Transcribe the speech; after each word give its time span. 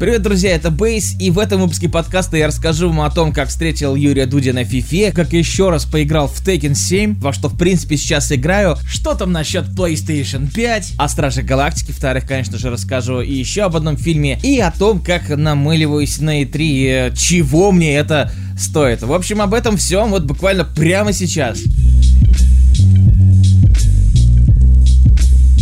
Привет, 0.00 0.22
друзья, 0.22 0.52
это 0.52 0.70
Бейс, 0.70 1.14
и 1.20 1.30
в 1.30 1.38
этом 1.38 1.60
выпуске 1.60 1.90
подкаста 1.90 2.38
я 2.38 2.46
расскажу 2.46 2.88
вам 2.88 3.02
о 3.02 3.10
том, 3.10 3.34
как 3.34 3.50
встретил 3.50 3.94
Юрия 3.94 4.24
Дудя 4.24 4.54
на 4.54 4.62
FIFA, 4.62 5.12
как 5.12 5.34
еще 5.34 5.68
раз 5.68 5.84
поиграл 5.84 6.26
в 6.26 6.40
Tekken 6.40 6.74
7, 6.74 7.20
во 7.20 7.34
что 7.34 7.50
в 7.50 7.58
принципе 7.58 7.98
сейчас 7.98 8.32
играю, 8.32 8.78
что 8.88 9.14
там 9.14 9.30
насчет 9.30 9.66
PlayStation 9.66 10.50
5, 10.50 10.94
о 10.96 11.06
Страже 11.06 11.42
Галактики, 11.42 11.92
вторых, 11.92 12.26
конечно 12.26 12.56
же, 12.56 12.70
расскажу, 12.70 13.20
и 13.20 13.34
еще 13.34 13.64
об 13.64 13.76
одном 13.76 13.98
фильме, 13.98 14.40
и 14.42 14.58
о 14.58 14.70
том, 14.70 15.02
как 15.02 15.28
намыливаюсь 15.28 16.18
на 16.18 16.44
E3, 16.44 17.14
чего 17.14 17.70
мне 17.70 17.94
это 17.94 18.32
стоит. 18.58 19.02
В 19.02 19.12
общем, 19.12 19.42
об 19.42 19.52
этом 19.52 19.76
всем 19.76 20.12
вот 20.12 20.24
буквально 20.24 20.64
прямо 20.64 21.12
сейчас. 21.12 21.58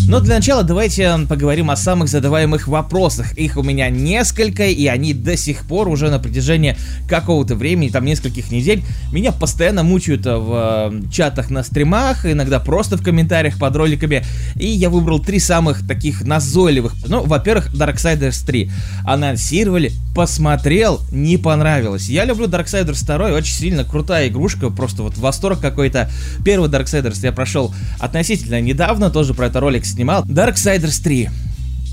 Но 0.09 0.21
для 0.21 0.37
начала 0.37 0.63
давайте 0.63 1.19
поговорим 1.29 1.71
о 1.71 1.77
самых 1.77 2.09
задаваемых 2.09 2.67
вопросах. 2.67 3.37
Их 3.37 3.59
у 3.59 3.63
меня 3.63 3.91
несколько, 3.91 4.65
и 4.65 4.87
они 4.87 5.13
до 5.13 5.37
сих 5.37 5.67
пор 5.67 5.87
уже 5.89 6.09
на 6.09 6.19
протяжении 6.19 6.79
какого-то 7.07 7.55
времени, 7.55 7.91
там 7.91 8.07
нескольких 8.07 8.51
недель, 8.51 8.83
меня 9.13 9.33
постоянно 9.33 9.83
мучают 9.83 10.25
в 10.25 10.93
э, 10.95 11.11
чатах 11.13 11.51
на 11.51 11.63
стримах, 11.63 12.25
иногда 12.25 12.59
просто 12.59 12.97
в 12.97 13.03
комментариях 13.03 13.59
под 13.59 13.77
роликами. 13.77 14.25
И 14.57 14.67
я 14.67 14.89
выбрал 14.89 15.21
три 15.21 15.39
самых 15.39 15.87
таких 15.87 16.23
назойливых. 16.23 16.95
Ну, 17.07 17.25
во-первых, 17.25 17.75
Darksiders 17.75 18.47
3. 18.47 18.71
Анонсировали, 19.05 19.93
посмотрел, 20.19 21.01
не 21.13 21.37
понравилось. 21.37 22.09
Я 22.09 22.25
люблю 22.25 22.49
Darksiders 22.49 23.07
2, 23.07 23.37
очень 23.37 23.55
сильно 23.55 23.85
крутая 23.85 24.27
игрушка, 24.27 24.69
просто 24.69 25.05
вот 25.05 25.17
восторг 25.17 25.61
какой-то. 25.61 26.11
Первый 26.45 26.69
Darksiders 26.69 27.21
я 27.23 27.31
прошел 27.31 27.73
относительно 28.01 28.61
недавно, 28.61 29.11
тоже 29.11 29.33
про 29.33 29.47
это 29.47 29.61
ролик 29.61 29.87
снимал. 29.87 30.25
Darksiders 30.25 31.01
3. 31.05 31.31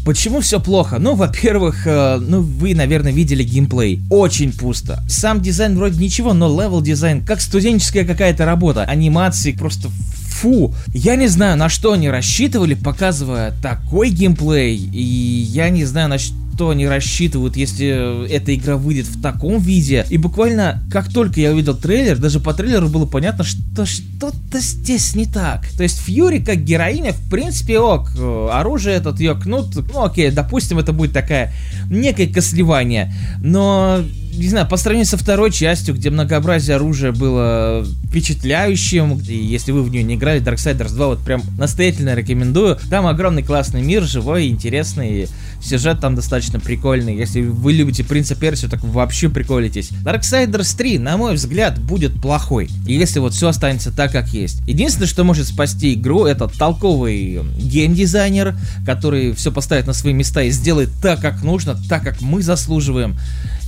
Почему 0.06 0.40
все 0.40 0.60
плохо? 0.60 0.98
Ну, 0.98 1.14
во-первых, 1.14 1.86
э, 1.86 2.18
ну, 2.20 2.42
вы, 2.42 2.74
наверное, 2.74 3.12
видели 3.12 3.44
геймплей. 3.44 4.02
Очень 4.10 4.52
пусто. 4.52 5.04
Сам 5.08 5.40
дизайн 5.40 5.77
вроде 5.77 6.04
ничего, 6.04 6.34
но 6.34 6.49
level 6.49 6.82
design, 6.82 7.24
как 7.24 7.42
студенческая 7.42 8.05
какая-то 8.05 8.44
работа. 8.46 8.86
Анимации 8.86 9.52
просто 9.52 9.90
фу. 9.90 10.74
Я 10.96 11.16
не 11.16 11.27
знаю, 11.27 11.58
на 11.58 11.70
что 11.70 11.94
они 11.94 12.10
рассчитывали, 12.10 12.74
показывая 12.74 13.54
такой 13.62 14.10
геймплей. 14.10 14.76
И 14.77 15.04
я 15.04 15.70
не 15.70 15.86
знаю, 15.86 16.10
на 16.10 16.18
что 16.18 16.34
что 16.56 16.70
они 16.70 16.88
рассчитывают, 16.88 17.58
если 17.58 18.30
эта 18.30 18.56
игра 18.56 18.78
выйдет 18.78 19.08
в 19.08 19.22
таком 19.22 19.60
виде. 19.60 20.06
И 20.10 20.18
буквально, 20.18 20.82
как 20.90 21.12
только 21.12 21.42
я 21.42 21.52
увидел 21.52 21.76
трейлер, 21.76 22.18
даже 22.18 22.40
по 22.40 22.54
трейлеру 22.54 22.88
было 22.88 23.06
понятно, 23.06 23.44
что 23.44 23.86
что-то 23.86 24.60
здесь 24.60 25.16
не 25.16 25.26
так. 25.26 25.68
То 25.76 25.84
есть 25.84 26.00
Фьюри 26.00 26.40
как 26.40 26.64
героиня, 26.64 27.12
в 27.12 27.30
принципе, 27.30 27.80
ok. 27.80 28.12
Оружие 28.52 28.96
этот 28.96 29.20
ее 29.20 29.36
кнут, 29.36 29.76
ну 29.76 30.06
окей, 30.06 30.32
допустим, 30.32 30.80
это 30.80 30.94
будет 30.94 31.12
такая 31.12 31.54
некое 31.90 32.28
косливание. 32.28 33.14
Но 33.44 34.00
не 34.38 34.50
знаю, 34.50 34.68
по 34.68 34.78
сравнению 34.78 35.08
со 35.08 35.18
второй 35.18 35.52
частью, 35.52 35.96
где 35.96 36.10
многообразие 36.10 36.76
оружия 36.76 37.12
было 37.12 37.86
впечатляющим, 38.08 39.20
и 39.27 39.36
если 39.36 39.72
вы 39.72 39.84
в 39.84 39.90
нее 39.90 40.04
не 40.04 40.16
играли, 40.16 40.42
Darksiders 40.42 40.94
2 40.94 41.08
вот 41.08 41.20
прям 41.20 41.42
настоятельно 41.58 42.16
рекомендую. 42.16 42.77
Там 42.90 43.08
огромный 43.08 43.44
классный 43.44 43.82
мир, 43.82 44.04
живой, 44.04 44.48
интересный, 44.48 45.27
сюжет 45.62 46.00
там 46.00 46.16
достаточно 46.16 46.60
прикольный. 46.60 47.16
Если 47.16 47.42
вы 47.42 47.74
любите 47.74 48.04
Принца 48.04 48.36
Персию, 48.36 48.70
так 48.70 48.84
вообще 48.84 49.30
приколитесь. 49.30 49.90
Darksiders 50.04 50.76
3, 50.77 50.99
на 50.99 51.18
мой 51.18 51.36
взгляд, 51.36 51.80
будет 51.80 52.20
плохой, 52.22 52.70
если 52.86 53.20
вот 53.20 53.34
все 53.34 53.48
останется 53.48 53.92
так, 53.92 54.12
как 54.12 54.30
есть. 54.30 54.62
Единственное, 54.68 55.08
что 55.08 55.24
может 55.24 55.48
спасти 55.48 55.94
игру, 55.94 56.26
это 56.26 56.48
толковый 56.48 57.42
геймдизайнер, 57.58 58.55
который 58.86 59.34
все 59.34 59.52
поставит 59.52 59.88
на 59.88 59.94
свои 59.94 60.14
места 60.14 60.44
и 60.44 60.52
сделает 60.52 60.90
так, 61.02 61.22
как 61.22 61.44
нужно, 61.44 61.77
так, 61.90 62.04
как 62.04 62.22
мы 62.22 62.42
заслуживаем 62.42 63.18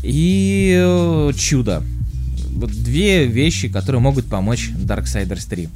и 0.04 0.57
э, 0.76 1.32
чудо. 1.38 1.84
Вот 2.54 2.72
две 2.72 3.26
вещи, 3.26 3.70
которые 3.70 4.02
могут 4.02 4.26
помочь 4.26 4.70
Darksiders 4.70 5.48
3. 5.48 5.70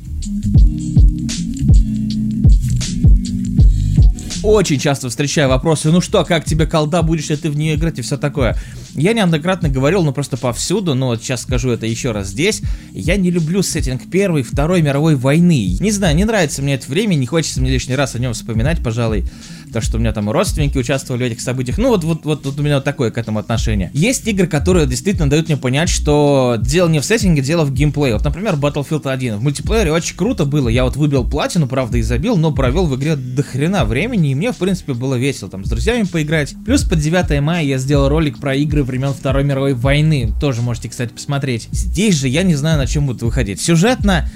Очень 4.44 4.80
часто 4.80 5.10
встречаю 5.10 5.50
вопросы, 5.50 5.92
ну 5.92 6.02
что, 6.02 6.26
как 6.26 6.46
тебе 6.46 6.66
колда, 6.66 7.04
будешь 7.04 7.30
ли 7.30 7.36
ты 7.36 7.52
в 7.52 7.56
нее 7.56 7.76
играть 7.76 8.00
и 8.00 8.02
все 8.02 8.18
такое. 8.18 8.58
Я 8.96 9.14
неоднократно 9.14 9.70
говорил, 9.70 10.04
ну 10.04 10.14
просто 10.14 10.36
повсюду, 10.36 10.96
но 10.96 11.08
вот 11.08 11.22
сейчас 11.22 11.44
скажу 11.44 11.70
это 11.70 11.86
еще 11.86 12.12
раз 12.12 12.30
здесь. 12.30 12.64
Я 12.92 13.18
не 13.18 13.30
люблю 13.30 13.62
сеттинг 13.62 14.10
Первой, 14.10 14.42
Второй 14.42 14.82
мировой 14.82 15.16
войны. 15.16 15.78
Не 15.80 15.92
знаю, 15.92 16.16
не 16.16 16.26
нравится 16.26 16.64
мне 16.64 16.74
это 16.74 16.90
время, 16.90 17.14
не 17.14 17.28
хочется 17.28 17.62
мне 17.62 17.70
лишний 17.70 17.96
раз 17.96 18.16
о 18.16 18.20
нем 18.20 18.34
вспоминать, 18.34 18.84
пожалуй 18.84 19.26
то, 19.72 19.82
что 19.82 19.98
у 19.98 20.00
меня 20.00 20.14
там 20.14 20.30
родственники 20.30 20.78
участвовали 20.78 21.24
в 21.24 21.28
этих 21.28 21.42
событиях. 21.42 21.78
Ну, 21.78 21.90
вот, 21.90 22.04
вот, 22.04 22.26
вот, 22.26 22.60
у 22.60 22.64
меня 22.64 22.76
вот 22.76 22.84
такое 22.84 23.12
к 23.12 23.18
этому 23.18 23.40
отношение. 23.40 23.92
Есть 23.94 24.28
игры, 24.28 24.48
которые 24.48 24.88
действительно 24.88 25.30
дают 25.30 25.48
мне 25.48 25.58
понять, 25.58 25.90
что 25.90 26.58
дело 26.60 26.90
не 26.90 27.00
в 27.00 27.06
сеттинге, 27.06 27.42
дело 27.42 27.64
в 27.64 27.74
геймплее. 27.74 28.14
Вот, 28.14 28.24
например, 28.24 28.56
Battlefield 28.56 29.10
1. 29.10 29.38
В 29.38 29.44
мультиплеере 29.44 29.92
очень 29.92 30.16
круто 30.16 30.46
было. 30.46 30.70
Я 30.70 30.84
вот 30.84 30.96
выбил 30.96 31.28
платину, 31.28 31.68
правда, 31.68 31.98
и 31.98 32.02
забил, 32.02 32.38
но 32.38 32.52
провел 32.52 32.86
в 32.86 32.96
игре 32.96 33.16
до 33.16 33.44
хрена 33.44 33.86
времени, 33.86 34.32
и 34.32 34.36
мне, 34.36 34.52
в 34.52 34.58
принципе, 34.58 34.94
было 34.94 35.16
весело 35.16 35.50
там 35.50 35.66
с 35.66 35.70
друзьями 35.70 36.04
поиграть. 36.04 36.56
Плюс 36.66 36.84
под 36.84 37.00
9 37.00 37.42
мая 37.42 37.64
я 37.64 37.78
сделал 37.78 38.10
ролик 38.10 38.40
про 38.40 38.56
игры 38.56 38.84
времен 38.84 39.14
Второй 39.14 39.44
мировой 39.44 39.74
войны. 39.74 40.32
Тоже 40.40 40.62
можете, 40.62 40.90
кстати, 40.90 41.12
посмотреть. 41.12 41.70
Здесь 41.72 42.16
же 42.16 42.28
я 42.28 42.44
не 42.44 42.56
знаю, 42.56 42.78
на 42.78 42.88
чем 42.88 43.06
будут 43.06 43.22
выходить. 43.22 43.62
Сюжетно 43.62 44.30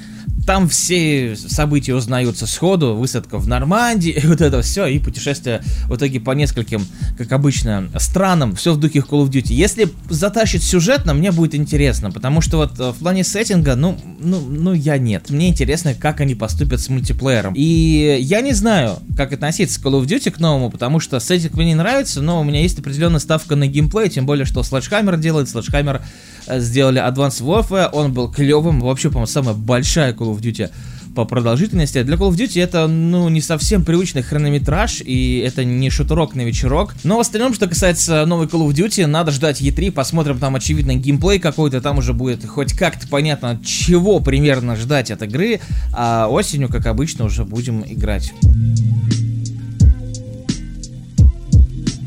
там 0.45 0.69
все 0.69 1.35
события 1.35 1.95
узнаются 1.95 2.47
сходу, 2.47 2.95
высадка 2.95 3.38
в 3.38 3.47
Нормандии, 3.47 4.22
вот 4.25 4.41
это 4.41 4.61
все, 4.61 4.85
и 4.85 5.00
путешествие 5.00 5.61
в 5.88 5.95
итоге 5.95 6.19
по 6.19 6.31
нескольким, 6.31 6.85
как 7.17 7.31
обычно, 7.31 7.89
странам, 8.00 8.55
все 8.55 8.73
в 8.73 8.79
духе 8.79 9.00
Call 9.00 9.25
of 9.25 9.29
Duty. 9.29 9.53
Если 9.53 9.89
затащит 10.09 10.63
сюжетно, 10.63 11.13
мне 11.13 11.31
будет 11.31 11.55
интересно, 11.55 12.11
потому 12.11 12.41
что 12.41 12.57
вот 12.57 12.79
э, 12.79 12.91
в 12.91 12.95
плане 12.95 13.23
сеттинга, 13.23 13.75
ну, 13.75 13.97
ну, 14.19 14.39
ну, 14.39 14.73
я 14.73 14.97
нет. 14.97 15.29
Мне 15.29 15.50
интересно, 15.50 15.94
как 15.94 16.22
они 16.22 16.35
поступят 16.35 16.79
с 16.81 16.89
мультиплеером. 16.89 17.53
И 17.55 18.17
я 18.22 18.41
не 18.41 18.53
знаю, 18.53 19.00
как 19.17 19.34
относиться 19.34 19.81
к 19.81 19.85
Call 19.85 20.01
of 20.01 20.05
Duty 20.05 20.31
к 20.31 20.39
новому, 20.39 20.69
потому 20.69 21.00
что 21.00 21.19
сеттинг 21.19 21.55
мне 21.55 21.67
не 21.67 21.75
нравится, 21.75 22.22
но 22.22 22.39
у 22.39 22.44
меня 22.44 22.61
есть 22.61 22.79
определенная 22.79 23.19
ставка 23.19 23.55
на 23.55 23.67
геймплей, 23.67 24.09
тем 24.09 24.25
более, 24.25 24.45
что 24.45 24.61
Sledgehammer 24.61 25.17
делает, 25.17 25.47
Sledgehammer 25.47 26.01
Э, 26.47 26.59
сделали 26.59 27.01
Advanced 27.01 27.41
Warfare, 27.41 27.89
он 27.91 28.13
был 28.13 28.31
клевым, 28.31 28.81
вообще, 28.81 29.09
по-моему, 29.09 29.28
самая 29.28 29.55
большая 29.55 30.13
Call 30.13 30.34
of 30.34 30.34
Duty 30.40 30.69
по 31.16 31.25
продолжительности. 31.25 32.03
Для 32.03 32.16
Call 32.16 32.29
of 32.29 32.35
Duty 32.35 32.62
это, 32.62 32.88
ну, 32.88 33.29
не 33.29 33.41
совсем 33.41 33.84
привычный 33.84 34.22
хронометраж, 34.22 35.01
и 35.01 35.40
это 35.40 35.63
не 35.63 35.90
шутерок 35.90 36.35
на 36.35 36.41
вечерок. 36.41 36.94
Но 37.03 37.18
в 37.18 37.22
остальном, 37.22 37.53
что 37.53 37.68
касается 37.68 38.25
новой 38.25 38.47
Call 38.47 38.68
of 38.68 38.73
Duty, 38.73 39.06
надо 39.06 39.31
ждать 39.31 39.62
E3, 39.62 39.91
посмотрим 39.91 40.38
там, 40.38 40.56
очевидно, 40.56 40.96
геймплей 40.96 41.40
какой-то, 41.40 41.81
там 41.81 41.97
уже 42.00 42.13
будет 42.13 42.46
хоть 42.46 42.73
как-то 42.73 43.07
понятно, 43.07 43.59
чего 43.66 44.19
примерно 44.19 44.75
ждать 44.75 45.09
от 45.09 45.23
игры, 45.23 45.62
а 45.94 46.28
осенью, 46.28 46.69
как 46.69 46.85
обычно, 46.85 47.25
уже 47.25 47.46
будем 47.46 47.84
играть. 47.88 48.34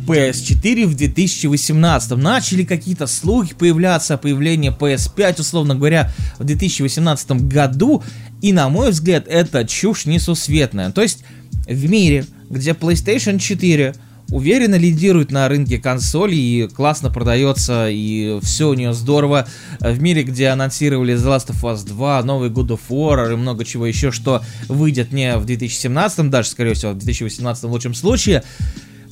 PS4 0.08 0.86
в 0.86 0.94
2018. 0.94 2.16
Начали 2.16 2.64
какие-то 2.64 3.06
слухи 3.06 3.54
появляться 3.54 4.14
о 4.14 4.16
появлении 4.16 4.74
PS5, 4.74 5.42
условно 5.42 5.74
говоря, 5.74 6.10
в 6.38 6.44
2018 6.44 7.32
году. 7.42 8.02
И, 8.40 8.54
на 8.54 8.70
мой 8.70 8.90
взгляд, 8.90 9.26
это 9.28 9.66
чушь 9.66 10.06
несусветная. 10.06 10.90
То 10.92 11.02
есть, 11.02 11.24
в 11.66 11.90
мире, 11.90 12.24
где 12.48 12.70
PlayStation 12.70 13.38
4 13.38 13.94
уверенно 14.30 14.76
лидирует 14.76 15.30
на 15.30 15.46
рынке 15.48 15.78
консолей 15.78 16.38
и 16.38 16.68
классно 16.68 17.10
продается, 17.10 17.88
и 17.90 18.38
все 18.42 18.68
у 18.68 18.74
нее 18.74 18.94
здорово. 18.94 19.46
В 19.80 20.00
мире, 20.00 20.22
где 20.22 20.48
анонсировали 20.48 21.14
The 21.14 21.36
Last 21.36 21.48
of 21.48 21.62
Us 21.62 21.86
2, 21.86 22.22
новый 22.22 22.50
God 22.50 22.68
of 22.68 22.80
War 22.88 23.32
и 23.32 23.36
много 23.36 23.64
чего 23.64 23.86
еще, 23.86 24.10
что 24.10 24.42
выйдет 24.68 25.12
не 25.12 25.36
в 25.36 25.44
2017, 25.44 26.30
даже, 26.30 26.48
скорее 26.48 26.74
всего, 26.74 26.92
в 26.92 26.98
2018 26.98 27.64
в 27.64 27.70
лучшем 27.70 27.94
случае, 27.94 28.42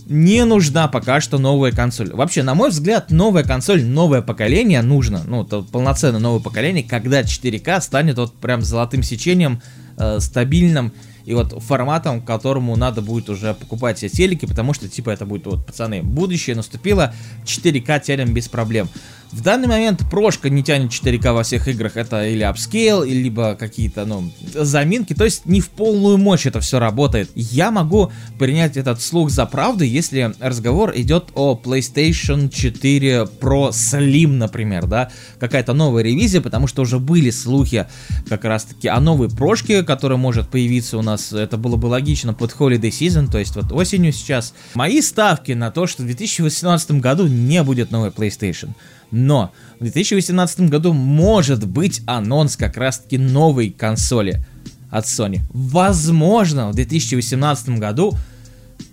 не 0.06 0.44
нужна 0.44 0.88
пока 0.88 1.20
что 1.20 1.38
новая 1.38 1.72
консоль. 1.72 2.12
Вообще, 2.12 2.42
на 2.42 2.54
мой 2.54 2.70
взгляд, 2.70 3.10
новая 3.10 3.42
консоль, 3.42 3.84
новое 3.84 4.22
поколение 4.22 4.82
нужно. 4.82 5.22
Ну, 5.26 5.42
это 5.42 5.62
полноценное 5.62 6.20
новое 6.20 6.40
поколение, 6.40 6.84
когда 6.84 7.22
4К 7.22 7.80
станет 7.80 8.16
вот 8.16 8.34
прям 8.34 8.62
золотым 8.62 9.02
сечением, 9.02 9.60
э, 9.98 10.20
стабильным 10.20 10.92
и 11.24 11.34
вот 11.34 11.60
форматом, 11.60 12.22
которому 12.22 12.76
надо 12.76 13.02
будет 13.02 13.28
уже 13.28 13.52
покупать 13.54 13.98
все 13.98 14.08
телеки, 14.08 14.46
потому 14.46 14.74
что, 14.74 14.88
типа, 14.88 15.10
это 15.10 15.26
будет, 15.26 15.46
вот, 15.46 15.66
пацаны, 15.66 16.02
будущее 16.02 16.54
наступило, 16.54 17.12
4К 17.44 18.00
телек 18.00 18.32
без 18.32 18.48
проблем. 18.48 18.88
В 19.32 19.42
данный 19.42 19.68
момент 19.68 20.02
прошка 20.08 20.48
не 20.48 20.62
тянет 20.62 20.90
4К 20.90 21.32
во 21.32 21.42
всех 21.42 21.68
играх, 21.68 21.96
это 21.96 22.26
или 22.26 22.42
апскейл, 22.42 23.02
либо 23.02 23.54
какие-то, 23.54 24.04
ну, 24.04 24.30
заминки, 24.54 25.14
то 25.14 25.24
есть 25.24 25.46
не 25.46 25.60
в 25.60 25.68
полную 25.68 26.16
мощь 26.16 26.46
это 26.46 26.60
все 26.60 26.78
работает. 26.78 27.30
Я 27.34 27.70
могу 27.70 28.12
принять 28.38 28.76
этот 28.76 29.02
слух 29.02 29.30
за 29.30 29.44
правду, 29.46 29.84
если 29.84 30.32
разговор 30.40 30.92
идет 30.94 31.30
о 31.34 31.60
PlayStation 31.62 32.48
4 32.48 33.28
Pro 33.40 33.70
Slim, 33.70 34.28
например, 34.28 34.86
да, 34.86 35.10
какая-то 35.40 35.72
новая 35.72 36.02
ревизия, 36.02 36.40
потому 36.40 36.66
что 36.66 36.82
уже 36.82 36.98
были 36.98 37.30
слухи 37.30 37.86
как 38.28 38.44
раз-таки 38.44 38.88
о 38.88 39.00
новой 39.00 39.28
прошке, 39.28 39.82
которая 39.82 40.18
может 40.18 40.48
появиться 40.48 40.98
у 40.98 41.02
нас, 41.02 41.32
это 41.32 41.56
было 41.56 41.76
бы 41.76 41.86
логично 41.86 42.32
под 42.32 42.52
Holiday 42.52 42.90
Season, 42.90 43.30
то 43.30 43.38
есть 43.38 43.56
вот 43.56 43.72
осенью 43.72 44.12
сейчас. 44.12 44.54
Мои 44.74 45.00
ставки 45.00 45.52
на 45.52 45.70
то, 45.70 45.86
что 45.86 46.02
в 46.02 46.06
2018 46.06 46.92
году 46.92 47.26
не 47.26 47.62
будет 47.62 47.90
новой 47.90 48.10
PlayStation. 48.10 48.70
Но 49.10 49.52
в 49.78 49.82
2018 49.82 50.68
году 50.68 50.92
может 50.92 51.66
быть 51.66 52.02
анонс 52.06 52.56
как 52.56 52.76
раз-таки 52.76 53.18
новой 53.18 53.70
консоли 53.70 54.44
от 54.90 55.04
Sony. 55.04 55.40
Возможно, 55.50 56.70
в 56.70 56.74
2018 56.74 57.70
году 57.78 58.16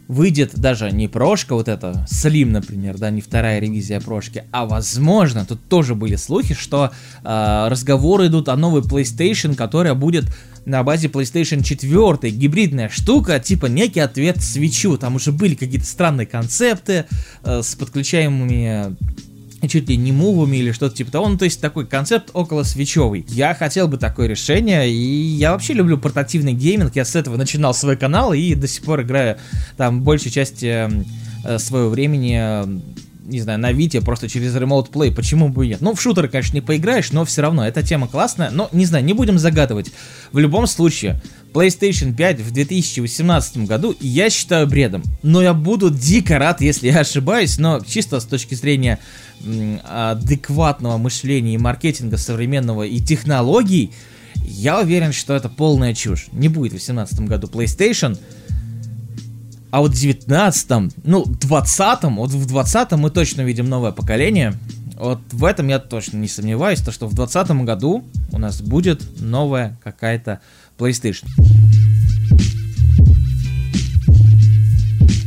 выйдет 0.08 0.52
даже 0.56 0.92
не 0.92 1.08
прошка, 1.08 1.56
вот 1.56 1.68
это 1.68 2.06
Slim, 2.10 2.48
например, 2.48 2.98
да, 2.98 3.10
не 3.10 3.22
вторая 3.22 3.60
ревизия 3.60 4.00
прошки, 4.00 4.44
а 4.52 4.66
возможно, 4.66 5.46
тут 5.46 5.60
тоже 5.70 5.96
были 5.96 6.16
слухи, 6.16 6.54
что 6.54 6.92
э, 7.24 7.68
разговоры 7.70 8.28
идут 8.28 8.50
о 8.50 8.56
новой 8.56 8.82
PlayStation, 8.82 9.56
которая 9.56 9.94
будет 9.94 10.26
на 10.66 10.84
базе 10.84 11.08
PlayStation 11.08 11.64
4, 11.64 12.32
гибридная 12.32 12.90
штука, 12.90 13.40
типа 13.40 13.68
некий 13.68 14.00
ответ 14.00 14.42
свечу, 14.42 14.98
там 14.98 15.16
уже 15.16 15.32
были 15.32 15.56
какие-то 15.56 15.86
странные 15.86 16.28
концепты 16.28 17.06
э, 17.44 17.62
с 17.62 17.76
подключаемыми 17.76 18.96
чуть 19.68 19.90
ли 19.90 19.98
не 19.98 20.12
мувами 20.12 20.58
или 20.58 20.72
что-то 20.72 20.96
типа 20.96 21.12
того. 21.12 21.30
Ну, 21.30 21.38
то 21.38 21.46
есть 21.46 21.62
такой 21.62 21.86
концепт 21.86 22.30
около 22.34 22.64
свечевый. 22.64 23.26
Я 23.30 23.54
хотел 23.54 23.88
бы 23.88 23.98
такое 23.98 24.28
решение, 24.28 24.90
и 24.90 24.94
я 24.94 25.52
вообще 25.52 25.74
люблю 25.74 25.98
портативный 25.98 26.54
гейминг. 26.54 26.96
Я 26.96 27.06
с 27.06 27.16
этого 27.16 27.38
начинал 27.38 27.74
свой 27.74 27.98
канал 27.98 28.34
и 28.34 28.56
до 28.56 28.68
сих 28.68 28.84
пор 28.84 29.02
играю 29.02 29.38
там 29.78 30.02
большей 30.02 30.32
части 30.32 30.90
э, 31.46 31.60
своего 31.60 31.90
времени 31.90 32.38
э, 32.40 32.80
не 33.26 33.42
знаю, 33.42 33.60
на 33.60 33.72
Вите 33.72 34.02
просто 34.02 34.28
через 34.28 34.56
Remote 34.56 34.92
Play, 34.92 35.14
почему 35.14 35.50
бы 35.50 35.66
и 35.66 35.70
нет? 35.70 35.82
Ну, 35.82 35.94
в 35.94 36.02
шутеры, 36.02 36.28
конечно, 36.28 36.56
не 36.56 36.62
поиграешь, 36.62 37.12
но 37.12 37.26
все 37.26 37.42
равно, 37.42 37.66
эта 37.66 37.82
тема 37.82 38.08
классная, 38.08 38.50
но, 38.50 38.70
не 38.72 38.86
знаю, 38.86 39.06
не 39.06 39.14
будем 39.14 39.40
загадывать. 39.40 39.92
В 40.32 40.40
любом 40.40 40.68
случае, 40.68 41.22
PlayStation 41.54 42.14
5 42.16 42.42
в 42.42 42.52
2018 42.52 43.58
году 43.60 43.96
я 44.00 44.30
считаю 44.30 44.68
бредом, 44.68 45.04
но 45.22 45.42
я 45.42 45.54
буду 45.54 45.90
дико 45.90 46.38
рад, 46.38 46.62
если 46.62 46.88
я 46.88 47.00
ошибаюсь, 47.00 47.58
но 47.58 47.80
чисто 47.80 48.20
с 48.20 48.26
точки 48.26 48.56
зрения 48.56 49.00
адекватного 49.84 50.98
мышления 50.98 51.56
и 51.56 51.58
маркетинга 51.58 52.18
современного 52.18 52.84
и 52.84 53.00
технологий, 53.00 53.92
я 54.36 54.80
уверен, 54.80 55.14
что 55.14 55.34
это 55.34 55.48
полная 55.48 55.94
чушь. 55.94 56.28
Не 56.32 56.50
будет 56.50 56.74
в 56.74 56.76
2018 56.76 57.22
году 57.22 57.48
PlayStation, 57.48 58.18
а 59.74 59.80
вот 59.80 59.94
в 59.94 60.00
19 60.00 60.94
ну, 61.04 61.26
20 61.26 62.04
вот 62.04 62.30
в 62.30 62.46
20 62.46 62.92
мы 62.92 63.10
точно 63.10 63.42
видим 63.42 63.68
новое 63.68 63.92
поколение. 63.92 64.54
Вот 65.00 65.18
в 65.32 65.44
этом 65.44 65.68
я 65.68 65.80
точно 65.80 66.18
не 66.18 66.28
сомневаюсь, 66.28 66.80
то 66.80 66.92
что 66.92 67.08
в 67.08 67.16
2020 67.16 67.66
году 67.66 68.06
у 68.32 68.38
нас 68.38 68.62
будет 68.62 69.20
новая 69.20 69.76
какая-то 69.84 70.42
PlayStation. 70.78 71.26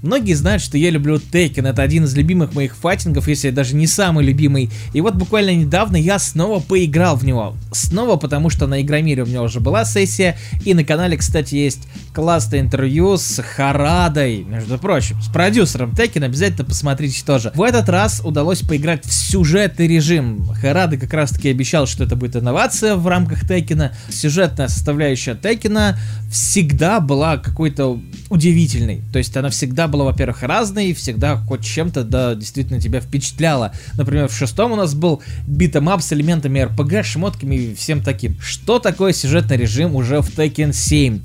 Многие 0.06 0.34
знают, 0.34 0.62
что 0.62 0.78
я 0.78 0.90
люблю 0.90 1.16
Tekken, 1.16 1.68
это 1.68 1.82
один 1.82 2.04
из 2.04 2.14
любимых 2.14 2.54
моих 2.54 2.76
файтингов, 2.76 3.26
если 3.26 3.50
даже 3.50 3.74
не 3.74 3.88
самый 3.88 4.24
любимый. 4.24 4.70
И 4.92 5.00
вот 5.00 5.16
буквально 5.16 5.54
недавно 5.56 5.96
я 5.96 6.20
снова 6.20 6.60
поиграл 6.60 7.16
в 7.16 7.24
него. 7.24 7.56
Снова, 7.72 8.14
потому 8.16 8.48
что 8.48 8.68
на 8.68 8.80
Игромире 8.80 9.24
у 9.24 9.26
меня 9.26 9.42
уже 9.42 9.58
была 9.58 9.84
сессия, 9.84 10.38
и 10.64 10.74
на 10.74 10.84
канале, 10.84 11.16
кстати, 11.16 11.56
есть 11.56 11.88
классное 12.14 12.60
интервью 12.60 13.16
с 13.16 13.42
Харадой, 13.42 14.44
между 14.44 14.78
прочим, 14.78 15.20
с 15.20 15.26
продюсером 15.26 15.90
Tekken, 15.90 16.24
обязательно 16.24 16.64
посмотрите 16.64 17.24
тоже. 17.26 17.50
В 17.56 17.62
этот 17.62 17.88
раз 17.88 18.22
удалось 18.24 18.60
поиграть 18.60 19.04
в 19.04 19.12
сюжетный 19.12 19.88
режим. 19.88 20.46
Харада 20.46 20.98
как 20.98 21.12
раз 21.12 21.30
таки 21.30 21.50
обещал, 21.50 21.86
что 21.88 22.04
это 22.04 22.14
будет 22.14 22.36
инновация 22.36 22.94
в 22.94 23.08
рамках 23.08 23.40
Tekken-а. 23.40 23.92
Сюжетная 24.08 24.68
составляющая 24.68 25.34
Tekken-а 25.34 25.98
всегда 26.30 27.00
была 27.00 27.38
какой-то 27.38 28.00
удивительной. 28.30 29.02
То 29.12 29.18
есть 29.18 29.36
она 29.36 29.50
всегда 29.50 29.88
была, 29.88 29.95
во-первых, 30.04 30.42
разной, 30.42 30.86
и 30.86 30.94
всегда 30.94 31.36
хоть 31.36 31.64
чем-то, 31.64 32.04
да, 32.04 32.34
действительно 32.34 32.80
тебя 32.80 33.00
впечатляла. 33.00 33.72
Например, 33.94 34.28
в 34.28 34.34
шестом 34.34 34.72
у 34.72 34.76
нас 34.76 34.94
был 34.94 35.22
beat 35.46 35.71
'em 35.71 35.90
up 35.90 36.02
с 36.02 36.12
элементами 36.12 36.60
RPG, 36.60 37.02
шмотками 37.02 37.54
и 37.54 37.74
всем 37.74 38.02
таким. 38.02 38.38
Что 38.40 38.78
такое 38.78 39.12
сюжетный 39.12 39.56
режим 39.56 39.94
уже 39.96 40.20
в 40.20 40.28
Tekken 40.36 40.72
7? 40.72 41.20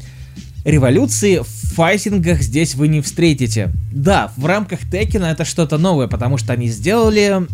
Революции 0.64 1.40
в 1.40 1.74
файтингах 1.76 2.42
здесь 2.42 2.76
вы 2.76 2.88
не 2.88 3.02
встретите. 3.02 3.72
Да, 3.92 4.32
в 4.38 4.46
рамках 4.46 4.82
Tekken 4.84 5.26
это 5.26 5.44
что-то 5.44 5.78
новое, 5.78 6.08
потому 6.08 6.38
что 6.38 6.54
они 6.54 6.68
сделали 6.68 7.48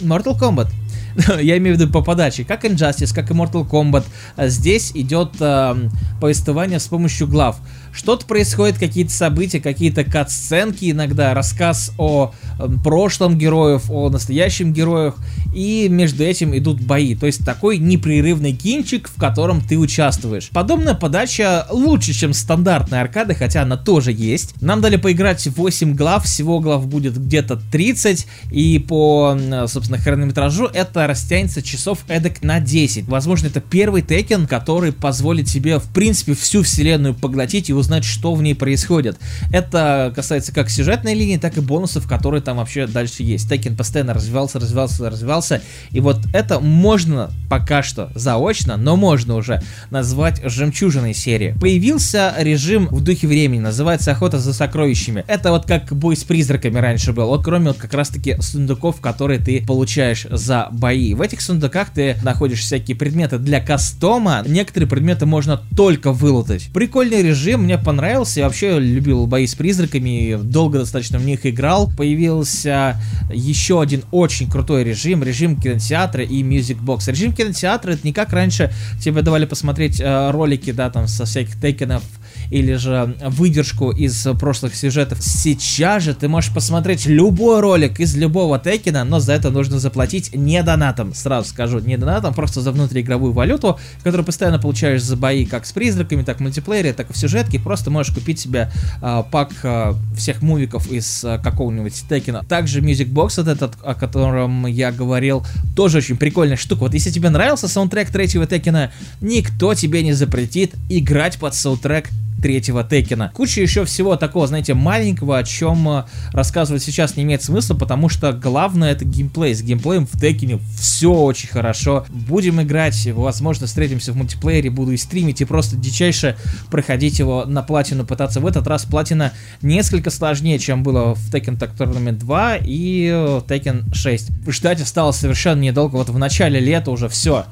Mortal 0.00 0.38
Kombat. 0.38 0.68
Я 1.40 1.58
имею 1.58 1.76
в 1.76 1.80
виду 1.80 1.92
по 1.92 2.02
подаче. 2.02 2.44
Как 2.44 2.64
Injustice, 2.64 3.14
как 3.14 3.30
и 3.30 3.34
Mortal 3.34 3.68
Kombat. 3.68 4.04
Здесь 4.38 4.92
идет 4.94 5.30
э, 5.40 5.88
повествование 6.20 6.78
с 6.78 6.86
помощью 6.86 7.26
глав. 7.26 7.58
Что-то 7.92 8.26
происходит, 8.26 8.78
какие-то 8.78 9.12
события, 9.12 9.60
какие-то 9.60 10.04
кат-сценки 10.04 10.90
иногда, 10.90 11.34
рассказ 11.34 11.92
о 11.98 12.32
э, 12.58 12.68
прошлом 12.82 13.36
героев, 13.36 13.90
о 13.90 14.08
настоящем 14.08 14.72
героях, 14.72 15.16
и 15.54 15.88
между 15.90 16.24
этим 16.24 16.56
идут 16.56 16.80
бои. 16.80 17.14
То 17.14 17.26
есть 17.26 17.44
такой 17.44 17.78
непрерывный 17.78 18.52
кинчик, 18.52 19.08
в 19.08 19.18
котором 19.18 19.60
ты 19.60 19.78
участвуешь. 19.78 20.50
Подобная 20.50 20.94
подача 20.94 21.66
лучше, 21.70 22.12
чем 22.12 22.32
стандартная 22.32 23.00
аркада, 23.00 23.34
хотя 23.34 23.62
она 23.62 23.76
тоже 23.76 24.12
есть. 24.12 24.60
Нам 24.60 24.80
дали 24.80 24.96
поиграть 24.96 25.46
8 25.46 25.94
глав, 25.94 26.24
всего 26.24 26.60
глав 26.60 26.86
будет 26.86 27.18
где-то 27.18 27.60
30, 27.70 28.26
и 28.50 28.78
по, 28.78 29.36
собственно, 29.66 29.98
хронометражу 29.98 30.66
это 30.66 31.06
растянется 31.06 31.62
часов 31.62 32.00
эдак 32.08 32.42
на 32.42 32.60
10. 32.60 33.08
Возможно, 33.08 33.48
это 33.48 33.60
первый 33.60 34.02
текен, 34.02 34.46
который 34.46 34.92
позволит 34.92 35.48
себе, 35.48 35.78
в 35.78 35.88
принципе, 35.92 36.34
всю 36.34 36.62
вселенную 36.62 37.14
поглотить 37.14 37.70
и 37.70 37.72
узнать, 37.80 38.04
что 38.04 38.34
в 38.34 38.42
ней 38.42 38.54
происходит. 38.54 39.18
Это 39.52 40.12
касается 40.14 40.52
как 40.52 40.70
сюжетной 40.70 41.14
линии, 41.14 41.36
так 41.36 41.56
и 41.56 41.60
бонусов, 41.60 42.06
которые 42.06 42.42
там 42.42 42.58
вообще 42.58 42.86
дальше 42.86 43.22
есть. 43.22 43.48
Текен 43.48 43.76
постоянно 43.76 44.14
развивался, 44.14 44.60
развивался, 44.60 45.10
развивался, 45.10 45.62
и 45.90 46.00
вот 46.00 46.18
это 46.32 46.60
можно 46.60 47.30
пока 47.48 47.82
что 47.82 48.10
заочно, 48.14 48.76
но 48.76 48.96
можно 48.96 49.34
уже 49.34 49.62
назвать 49.90 50.40
жемчужиной 50.44 51.14
серии. 51.14 51.54
Появился 51.60 52.34
режим 52.38 52.86
в 52.88 53.02
духе 53.02 53.26
времени, 53.26 53.60
называется 53.60 54.12
охота 54.12 54.38
за 54.38 54.52
сокровищами. 54.52 55.24
Это 55.26 55.50
вот 55.50 55.66
как 55.66 55.92
бой 55.92 56.16
с 56.16 56.24
призраками 56.24 56.78
раньше 56.78 57.12
был, 57.12 57.26
вот 57.26 57.44
кроме 57.44 57.68
вот 57.68 57.78
как 57.78 57.94
раз 57.94 58.08
таки 58.08 58.36
сундуков, 58.40 59.00
которые 59.00 59.40
ты 59.40 59.64
получаешь 59.66 60.26
за 60.30 60.68
бои. 60.70 61.14
В 61.14 61.22
этих 61.22 61.40
сундуках 61.40 61.90
ты 61.90 62.16
находишь 62.22 62.60
всякие 62.60 62.96
предметы 62.96 63.38
для 63.38 63.60
кастома, 63.60 64.42
некоторые 64.46 64.88
предметы 64.88 65.26
можно 65.26 65.60
только 65.76 66.12
вылутать. 66.12 66.70
Прикольный 66.72 67.22
режим, 67.22 67.66
мне 67.70 67.78
понравился. 67.78 68.40
Я 68.40 68.46
вообще 68.46 68.80
любил 68.80 69.26
бои 69.26 69.46
с 69.46 69.54
призраками, 69.54 70.36
долго 70.42 70.80
достаточно 70.80 71.18
в 71.18 71.24
них 71.24 71.46
играл. 71.46 71.88
Появился 71.96 73.00
еще 73.32 73.80
один 73.80 74.02
очень 74.10 74.50
крутой 74.50 74.82
режим, 74.82 75.22
режим 75.22 75.56
кинотеатра 75.56 76.24
и 76.24 76.42
Music 76.42 76.82
Box. 76.82 77.10
Режим 77.10 77.32
кинотеатра 77.32 77.92
это 77.92 78.00
не 78.04 78.12
как 78.12 78.32
раньше 78.32 78.72
тебе 79.00 79.22
давали 79.22 79.44
посмотреть 79.44 80.00
э, 80.00 80.30
ролики, 80.32 80.72
да, 80.72 80.90
там 80.90 81.06
со 81.06 81.26
всяких 81.26 81.60
тейкенов 81.60 82.02
или 82.50 82.74
же 82.74 83.14
выдержку 83.24 83.90
из 83.90 84.26
прошлых 84.38 84.74
сюжетов. 84.74 85.18
Сейчас 85.22 86.02
же 86.02 86.14
ты 86.14 86.28
можешь 86.28 86.52
посмотреть 86.52 87.06
любой 87.06 87.60
ролик 87.60 88.00
из 88.00 88.16
любого 88.16 88.58
Текена, 88.58 89.04
но 89.04 89.20
за 89.20 89.32
это 89.34 89.50
нужно 89.50 89.78
заплатить 89.78 90.34
не 90.34 90.62
донатом. 90.62 91.14
Сразу 91.14 91.48
скажу, 91.48 91.78
не 91.78 91.96
донатом, 91.96 92.34
просто 92.34 92.60
за 92.60 92.72
внутриигровую 92.72 93.32
валюту, 93.32 93.78
которую 94.02 94.26
постоянно 94.26 94.58
получаешь 94.58 95.02
за 95.02 95.16
бои 95.16 95.44
как 95.46 95.66
с 95.66 95.72
призраками, 95.72 96.22
так 96.22 96.38
в 96.38 96.40
мультиплеере, 96.40 96.92
так 96.92 97.10
и 97.10 97.12
в 97.12 97.16
сюжетке. 97.16 97.58
Просто 97.58 97.90
можешь 97.90 98.14
купить 98.14 98.40
себе 98.40 98.70
э, 99.00 99.22
пак 99.30 99.52
э, 99.62 99.94
всех 100.16 100.42
мувиков 100.42 100.90
из 100.90 101.24
э, 101.24 101.38
какого-нибудь 101.42 102.04
Текена. 102.08 102.44
Также 102.44 102.80
Music 102.80 103.10
Box 103.10 103.34
вот 103.36 103.48
этот, 103.48 103.74
о 103.84 103.94
котором 103.94 104.66
я 104.66 104.90
говорил, 104.92 105.46
тоже 105.76 105.98
очень 105.98 106.16
прикольная 106.16 106.56
штука. 106.56 106.80
Вот 106.80 106.94
если 106.94 107.10
тебе 107.10 107.30
нравился 107.30 107.68
саундтрек 107.68 108.10
третьего 108.10 108.46
Текена, 108.46 108.90
никто 109.20 109.74
тебе 109.74 110.02
не 110.02 110.12
запретит 110.12 110.74
играть 110.88 111.38
под 111.38 111.54
саундтрек 111.54 112.08
третьего 112.40 112.84
Текена. 112.84 113.30
Куча 113.34 113.60
еще 113.60 113.84
всего 113.84 114.16
такого, 114.16 114.46
знаете, 114.46 114.74
маленького, 114.74 115.38
о 115.38 115.44
чем 115.44 115.88
э, 115.88 116.04
рассказывать 116.32 116.82
сейчас 116.82 117.16
не 117.16 117.22
имеет 117.22 117.42
смысла, 117.42 117.74
потому 117.74 118.08
что 118.08 118.32
главное 118.32 118.92
это 118.92 119.04
геймплей. 119.04 119.54
С 119.54 119.62
геймплеем 119.62 120.06
в 120.06 120.18
Текене 120.18 120.58
все 120.78 121.12
очень 121.12 121.48
хорошо. 121.48 122.06
Будем 122.08 122.60
играть, 122.62 123.06
возможно, 123.12 123.66
встретимся 123.66 124.12
в 124.12 124.16
мультиплеере, 124.16 124.70
буду 124.70 124.92
и 124.92 124.96
стримить, 124.96 125.40
и 125.40 125.44
просто 125.44 125.76
дичайше 125.76 126.36
проходить 126.70 127.18
его 127.18 127.44
на 127.44 127.62
платину, 127.62 128.04
пытаться. 128.04 128.40
В 128.40 128.46
этот 128.46 128.66
раз 128.66 128.84
платина 128.84 129.32
несколько 129.62 130.10
сложнее, 130.10 130.58
чем 130.58 130.82
было 130.82 131.14
в 131.14 131.32
Tekken 131.32 131.58
Tag 131.58 131.76
Tournament 131.76 132.18
2 132.18 132.56
и 132.62 133.08
Tekken 133.46 133.94
6. 133.94 134.30
Ждать 134.48 134.80
осталось 134.80 135.16
совершенно 135.16 135.60
недолго, 135.60 135.96
вот 135.96 136.08
в 136.08 136.18
начале 136.18 136.60
лета 136.60 136.90
уже 136.90 137.08
все. 137.08 137.44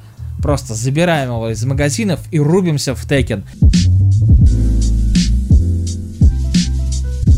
Просто 0.43 0.75
забираем 0.75 1.31
его 1.31 1.51
из 1.51 1.65
магазинов 1.65 2.21
и 2.31 2.39
рубимся 2.39 2.95
в 2.95 3.05
Tekken. 3.05 3.45
thank 4.37 4.93
you 4.93 4.98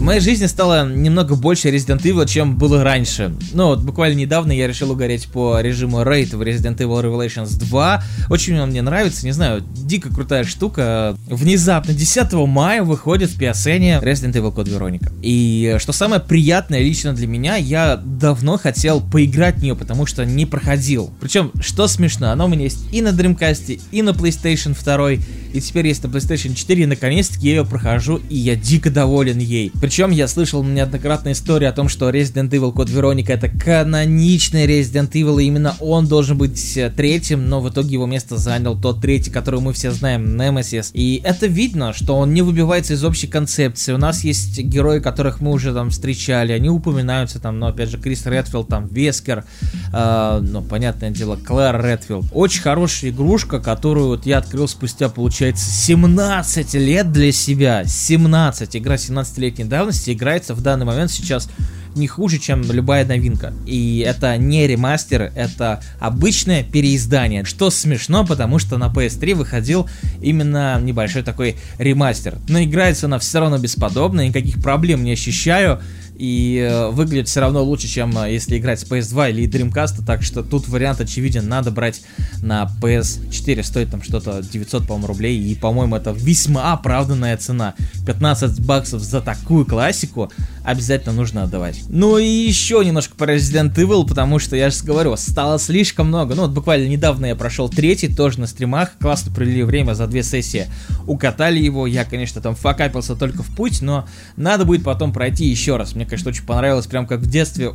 В 0.01 0.03
моей 0.03 0.21
жизни 0.21 0.47
стало 0.47 0.89
немного 0.89 1.35
больше 1.35 1.69
Resident 1.69 2.01
Evil, 2.01 2.27
чем 2.27 2.57
было 2.57 2.83
раньше. 2.83 3.35
Ну, 3.53 3.67
вот 3.67 3.83
буквально 3.83 4.17
недавно 4.17 4.51
я 4.51 4.67
решил 4.67 4.91
угореть 4.91 5.27
по 5.27 5.61
режиму 5.61 6.01
Raid 6.01 6.35
в 6.35 6.41
Resident 6.41 6.79
Evil 6.79 7.03
Revelations 7.05 7.59
2. 7.59 8.03
Очень 8.31 8.59
он 8.59 8.71
мне 8.71 8.81
нравится, 8.81 9.27
не 9.27 9.33
знаю, 9.33 9.63
дико 9.77 10.09
крутая 10.09 10.45
штука. 10.45 11.15
Внезапно, 11.27 11.93
10 11.93 12.33
мая 12.33 12.83
выходит 12.83 13.29
в 13.29 13.39
PSN 13.39 14.03
Resident 14.03 14.33
Evil 14.33 14.55
Code 14.55 14.71
Veronica. 14.75 15.13
И 15.21 15.77
что 15.79 15.93
самое 15.93 16.23
приятное 16.23 16.81
лично 16.81 17.13
для 17.13 17.27
меня, 17.27 17.57
я 17.57 17.97
давно 17.97 18.57
хотел 18.57 19.03
поиграть 19.03 19.57
в 19.57 19.63
нее, 19.63 19.77
потому 19.77 20.07
что 20.07 20.25
не 20.25 20.47
проходил. 20.47 21.11
Причем, 21.21 21.53
что 21.61 21.87
смешно, 21.89 22.31
она 22.31 22.47
у 22.47 22.49
меня 22.49 22.63
есть 22.63 22.87
и 22.91 23.03
на 23.03 23.09
Dreamcast, 23.09 23.79
и 23.93 24.01
на 24.01 24.11
PlayStation 24.11 24.75
2, 24.83 25.11
и 25.53 25.61
теперь 25.61 25.89
есть 25.89 26.03
на 26.03 26.09
PlayStation 26.09 26.55
4, 26.55 26.85
и 26.85 26.87
наконец-таки 26.87 27.49
я 27.49 27.57
ее 27.57 27.65
прохожу, 27.67 28.19
и 28.31 28.37
я 28.37 28.57
дико 28.57 28.91
доволен 28.91 29.39
ей. 29.39 29.71
Причем 29.91 30.13
я 30.13 30.29
слышал 30.29 30.63
неоднократно 30.63 31.33
истории 31.33 31.67
о 31.67 31.73
том, 31.73 31.89
что 31.89 32.11
Resident 32.11 32.51
Evil 32.51 32.73
Code 32.73 32.95
Veronica 32.95 33.33
это 33.33 33.49
каноничный 33.49 34.65
Resident 34.65 35.11
Evil, 35.11 35.43
и 35.43 35.47
именно 35.47 35.75
он 35.81 36.07
должен 36.07 36.39
быть 36.39 36.77
э, 36.77 36.91
третьим, 36.91 37.49
но 37.49 37.61
в 37.61 37.69
итоге 37.71 37.95
его 37.95 38.07
место 38.07 38.37
занял 38.37 38.81
тот 38.81 39.01
третий, 39.01 39.33
который 39.33 39.59
мы 39.59 39.73
все 39.73 39.91
знаем, 39.91 40.41
Nemesis. 40.41 40.91
И 40.93 41.21
это 41.25 41.49
видно, 41.49 41.93
что 41.93 42.17
он 42.17 42.33
не 42.33 42.43
выбивается 42.43 42.95
из 42.95 43.03
общей 43.03 43.27
концепции. 43.27 43.93
У 43.93 43.99
нас 43.99 44.23
есть 44.23 44.61
герои, 44.61 45.01
которых 45.01 45.41
мы 45.41 45.51
уже 45.51 45.75
там 45.75 45.91
встречали, 45.91 46.53
они 46.53 46.71
упоминаются 46.71 47.41
там, 47.41 47.59
но 47.59 47.67
опять 47.67 47.89
же 47.89 47.99
Крис 47.99 48.25
Редфилд, 48.27 48.69
там 48.69 48.87
Вескер, 48.87 49.45
э, 49.93 50.41
ну 50.41 50.63
понятное 50.63 51.11
дело, 51.11 51.35
Клэр 51.35 51.85
Редфилд. 51.85 52.27
Очень 52.31 52.63
хорошая 52.63 53.11
игрушка, 53.11 53.59
которую 53.59 54.07
вот 54.07 54.25
я 54.25 54.39
открыл 54.39 54.69
спустя, 54.69 55.09
получается, 55.09 55.69
17 55.69 56.75
лет 56.75 57.11
для 57.11 57.33
себя. 57.33 57.83
17. 57.85 58.77
Игра 58.77 58.95
17-летней 58.95 59.65
давности 59.65 59.80
давности 59.81 60.11
играется 60.11 60.55
в 60.55 60.61
данный 60.61 60.85
момент 60.85 61.11
сейчас 61.11 61.49
не 61.95 62.07
хуже, 62.07 62.39
чем 62.39 62.63
любая 62.71 63.07
новинка. 63.07 63.53
И 63.67 64.05
это 64.07 64.37
не 64.37 64.67
ремастер, 64.67 65.33
это 65.35 65.83
обычное 65.99 66.63
переиздание. 66.63 67.45
Что 67.45 67.71
смешно, 67.71 68.27
потому 68.27 68.59
что 68.59 68.77
на 68.77 68.89
PS3 68.89 69.35
выходил 69.35 69.89
именно 70.21 70.79
небольшой 70.81 71.23
такой 71.23 71.57
ремастер. 71.79 72.37
Но 72.49 72.63
играется 72.63 73.07
она 73.07 73.19
все 73.19 73.41
равно 73.41 73.59
бесподобно, 73.59 74.27
никаких 74.27 74.63
проблем 74.63 75.03
не 75.03 75.13
ощущаю 75.13 75.81
и 76.21 76.59
э, 76.59 76.91
выглядит 76.91 77.29
все 77.29 77.41
равно 77.41 77.65
лучше, 77.65 77.89
чем 77.89 78.17
э, 78.19 78.31
если 78.31 78.59
играть 78.59 78.81
с 78.81 78.85
PS2 78.85 79.31
или 79.31 79.49
Dreamcast, 79.49 80.05
так 80.05 80.23
что 80.23 80.43
тут 80.43 80.69
вариант 80.69 81.01
очевиден, 81.01 81.49
надо 81.49 81.71
брать 81.71 82.03
на 82.43 82.71
PS4, 82.83 83.63
стоит 83.63 83.91
там 83.91 84.03
что-то 84.03 84.43
900, 84.43 84.87
по-моему, 84.87 85.07
рублей, 85.07 85.41
и, 85.41 85.55
по-моему, 85.55 85.97
это 85.97 86.11
весьма 86.11 86.75
оправданная 86.75 87.39
цена. 87.39 87.75
15 88.07 88.61
баксов 88.61 89.01
за 89.01 89.23
такую 89.23 89.65
классику 89.65 90.31
обязательно 90.63 91.15
нужно 91.15 91.45
отдавать. 91.45 91.81
Ну 91.89 92.19
и 92.19 92.27
еще 92.27 92.85
немножко 92.85 93.15
по 93.17 93.25
Resident 93.25 93.75
Evil, 93.75 94.07
потому 94.07 94.39
что, 94.39 94.57
я 94.57 94.69
же 94.69 94.85
говорю, 94.85 95.17
стало 95.17 95.59
слишком 95.59 96.09
много. 96.09 96.35
Ну 96.35 96.43
вот 96.43 96.51
буквально 96.51 96.87
недавно 96.87 97.27
я 97.27 97.35
прошел 97.35 97.71
третий, 97.71 98.15
тоже 98.15 98.41
на 98.41 98.47
стримах, 98.47 98.91
классно 99.01 99.33
провели 99.33 99.63
время 99.63 99.95
за 99.95 100.07
две 100.07 100.23
сессии, 100.23 100.67
укатали 101.07 101.59
его, 101.59 101.87
я, 101.87 102.05
конечно, 102.05 102.43
там 102.43 102.55
факапился 102.55 103.17
только 103.17 103.43
в 103.43 103.57
путь, 103.57 103.81
но 103.81 104.07
надо 104.37 104.67
будет 104.67 104.85
потом 104.85 105.15
пройти 105.15 105.47
еще 105.47 105.77
раз. 105.77 105.95
Мне 105.95 106.10
конечно, 106.11 106.31
очень 106.31 106.45
понравилось, 106.45 106.87
прям 106.87 107.07
как 107.07 107.21
в 107.21 107.27
детстве. 107.27 107.73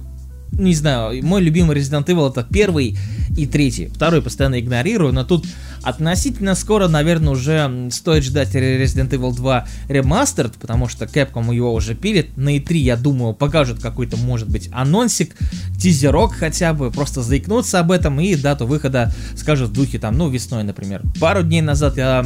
Не 0.52 0.74
знаю, 0.74 1.24
мой 1.26 1.42
любимый 1.42 1.78
Resident 1.78 2.06
Evil 2.06 2.30
это 2.30 2.44
первый 2.50 2.98
и 3.38 3.46
третий. 3.46 3.88
Второй 3.88 4.22
постоянно 4.22 4.60
игнорирую, 4.60 5.14
но 5.14 5.24
тут 5.24 5.46
Относительно 5.86 6.56
скоро, 6.56 6.88
наверное, 6.88 7.34
уже 7.34 7.90
стоит 7.92 8.24
ждать 8.24 8.56
Resident 8.56 9.10
Evil 9.10 9.36
2 9.36 9.68
Remastered, 9.88 10.54
потому 10.60 10.88
что 10.88 11.06
Capcom 11.06 11.54
его 11.54 11.72
уже 11.76 11.94
пилит. 11.94 12.36
На 12.38 12.58
E3, 12.58 12.74
я 12.78 12.98
думаю, 12.98 13.36
покажут 13.36 13.80
какой-то, 13.80 14.18
может 14.18 14.50
быть, 14.50 14.68
анонсик, 14.74 15.36
тизерок 15.80 16.34
хотя 16.34 16.74
бы, 16.74 16.90
просто 16.90 17.22
заикнуться 17.22 17.80
об 17.80 17.92
этом 17.92 18.20
и 18.20 18.34
дату 18.36 18.66
выхода 18.66 19.14
скажут 19.36 19.70
в 19.70 19.74
духе 19.74 20.00
там, 20.00 20.18
ну, 20.18 20.28
весной, 20.28 20.64
например. 20.64 21.04
Пару 21.22 21.44
дней 21.44 21.62
назад 21.62 21.98
я 21.98 22.26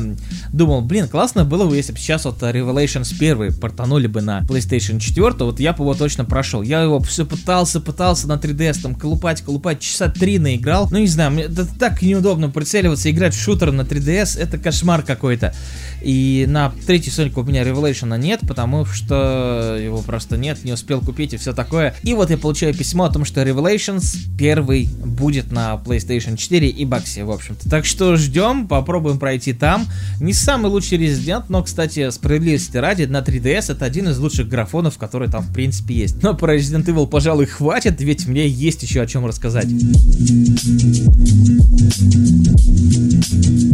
думал, 0.53 0.81
блин, 0.81 1.09
классно 1.09 1.43
было 1.43 1.65
бы, 1.65 1.75
если 1.75 1.91
бы 1.91 1.99
сейчас 1.99 2.23
вот 2.23 2.41
Revelations 2.41 3.13
1 3.13 3.59
портанули 3.59 4.07
бы 4.07 4.21
на 4.21 4.39
PlayStation 4.43 5.01
4, 5.01 5.33
вот 5.39 5.59
я 5.59 5.73
бы 5.73 5.83
его 5.83 5.95
точно 5.95 6.23
прошел. 6.23 6.61
Я 6.61 6.81
его 6.81 7.01
все 7.01 7.25
пытался, 7.25 7.81
пытался 7.81 8.08
на 8.27 8.33
3DS 8.33 8.81
там 8.81 8.95
колупать, 8.95 9.41
колупать, 9.41 9.79
часа 9.79 10.09
3 10.09 10.39
наиграл. 10.39 10.87
Ну, 10.91 10.99
не 10.99 11.07
знаю, 11.07 11.31
мне 11.31 11.43
это 11.43 11.65
так 11.65 12.01
неудобно 12.01 12.49
прицеливаться, 12.49 13.09
играть 13.09 13.33
в 13.33 13.41
шутер 13.41 13.71
на 13.71 13.81
3DS 13.81 14.39
это 14.39 14.57
кошмар 14.57 15.03
какой-то. 15.03 15.53
И 16.01 16.45
на 16.47 16.71
третий 16.85 17.09
Sonic 17.09 17.39
у 17.39 17.43
меня 17.43 17.63
Revelation 17.63 18.17
нет, 18.17 18.41
потому 18.47 18.85
что 18.85 19.77
его 19.79 20.01
просто 20.01 20.37
нет, 20.37 20.63
не 20.63 20.71
успел 20.71 21.01
купить 21.01 21.33
и 21.33 21.37
все 21.37 21.53
такое. 21.53 21.95
И 22.03 22.13
вот 22.13 22.29
я 22.29 22.37
получаю 22.37 22.73
письмо 22.73 23.05
о 23.05 23.09
том, 23.09 23.25
что 23.25 23.41
Revelations 23.41 24.17
первый 24.37 24.87
будет 24.87 25.51
на 25.51 25.81
PlayStation 25.85 26.37
4 26.37 26.69
и 26.69 26.85
баксе, 26.85 27.23
в 27.23 27.31
общем-то. 27.31 27.69
Так 27.69 27.85
что 27.85 28.15
ждем, 28.15 28.67
попробуем 28.67 29.19
пройти 29.19 29.53
там. 29.53 29.85
Не 30.19 30.33
самый 30.33 30.71
лучший 30.71 30.97
Resident, 30.97 31.45
но, 31.49 31.63
кстати, 31.63 32.09
справедливости 32.09 32.77
ради, 32.77 33.03
на 33.03 33.19
3DS 33.19 33.73
это 33.73 33.85
один 33.85 34.09
из 34.09 34.17
лучших 34.19 34.47
графонов, 34.47 34.97
который 34.97 35.29
там 35.29 35.43
в 35.43 35.53
принципе 35.53 35.95
есть. 35.95 36.23
Но 36.23 36.33
про 36.33 36.55
Resident 36.55 36.85
Evil, 36.85 37.07
пожалуй, 37.07 37.45
хватит, 37.45 37.98
ведь 38.01 38.27
мне 38.27 38.47
есть 38.47 38.83
еще 38.83 39.01
о 39.01 39.07
чем 39.07 39.25
рассказать. 39.25 39.67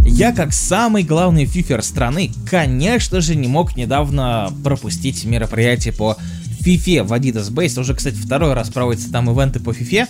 Я, 0.06 0.32
как 0.32 0.54
самый 0.54 1.04
главный 1.04 1.46
фифер 1.46 1.82
страны, 1.84 2.32
конечно 2.50 3.22
же, 3.22 3.36
не 3.36 3.48
мог 3.48 3.76
недавно 3.76 4.54
пропустить 4.64 5.26
мероприятие 5.26 5.94
по 5.94 6.18
FIFA 6.62 7.04
в 7.04 7.14
Adidas 7.14 7.52
Base. 7.52 7.80
Уже, 7.80 7.94
кстати, 7.94 8.16
второй 8.16 8.54
раз 8.54 8.70
проводятся 8.70 9.12
там 9.12 9.30
ивенты 9.30 9.60
по 9.60 9.72
FIFA. 9.72 10.08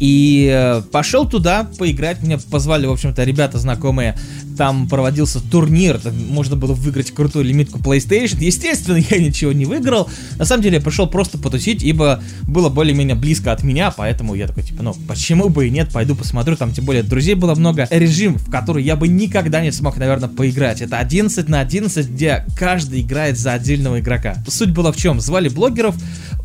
И 0.00 0.50
э, 0.52 0.82
пошел 0.90 1.28
туда 1.28 1.64
поиграть. 1.78 2.22
Меня 2.22 2.38
позвали, 2.50 2.86
в 2.86 2.92
общем-то, 2.92 3.22
ребята 3.22 3.58
знакомые 3.58 4.18
там 4.56 4.88
проводился 4.88 5.40
турнир, 5.40 5.98
там 5.98 6.14
можно 6.28 6.56
было 6.56 6.72
выиграть 6.74 7.10
крутую 7.10 7.44
лимитку 7.44 7.78
PlayStation. 7.78 8.38
Естественно, 8.40 8.96
я 9.10 9.18
ничего 9.18 9.52
не 9.52 9.64
выиграл. 9.64 10.08
На 10.36 10.44
самом 10.44 10.62
деле, 10.62 10.76
я 10.76 10.82
пришел 10.82 11.06
просто 11.06 11.38
потусить, 11.38 11.82
ибо 11.82 12.22
было 12.42 12.68
более-менее 12.68 13.16
близко 13.16 13.52
от 13.52 13.62
меня, 13.62 13.90
поэтому 13.90 14.34
я 14.34 14.46
такой, 14.46 14.62
типа, 14.62 14.82
ну, 14.82 14.94
почему 15.08 15.48
бы 15.48 15.66
и 15.66 15.70
нет, 15.70 15.90
пойду 15.92 16.14
посмотрю, 16.14 16.56
там, 16.56 16.72
тем 16.72 16.84
более, 16.84 17.02
друзей 17.02 17.34
было 17.34 17.54
много. 17.54 17.86
Режим, 17.90 18.36
в 18.36 18.50
который 18.50 18.82
я 18.82 18.96
бы 18.96 19.08
никогда 19.08 19.60
не 19.60 19.72
смог, 19.72 19.96
наверное, 19.96 20.28
поиграть. 20.28 20.80
Это 20.80 20.98
11 20.98 21.48
на 21.48 21.60
11, 21.60 22.08
где 22.08 22.44
каждый 22.56 23.00
играет 23.00 23.38
за 23.38 23.52
отдельного 23.52 24.00
игрока. 24.00 24.36
Суть 24.48 24.70
была 24.70 24.92
в 24.92 24.96
чем? 24.96 25.20
Звали 25.20 25.48
блогеров, 25.48 25.96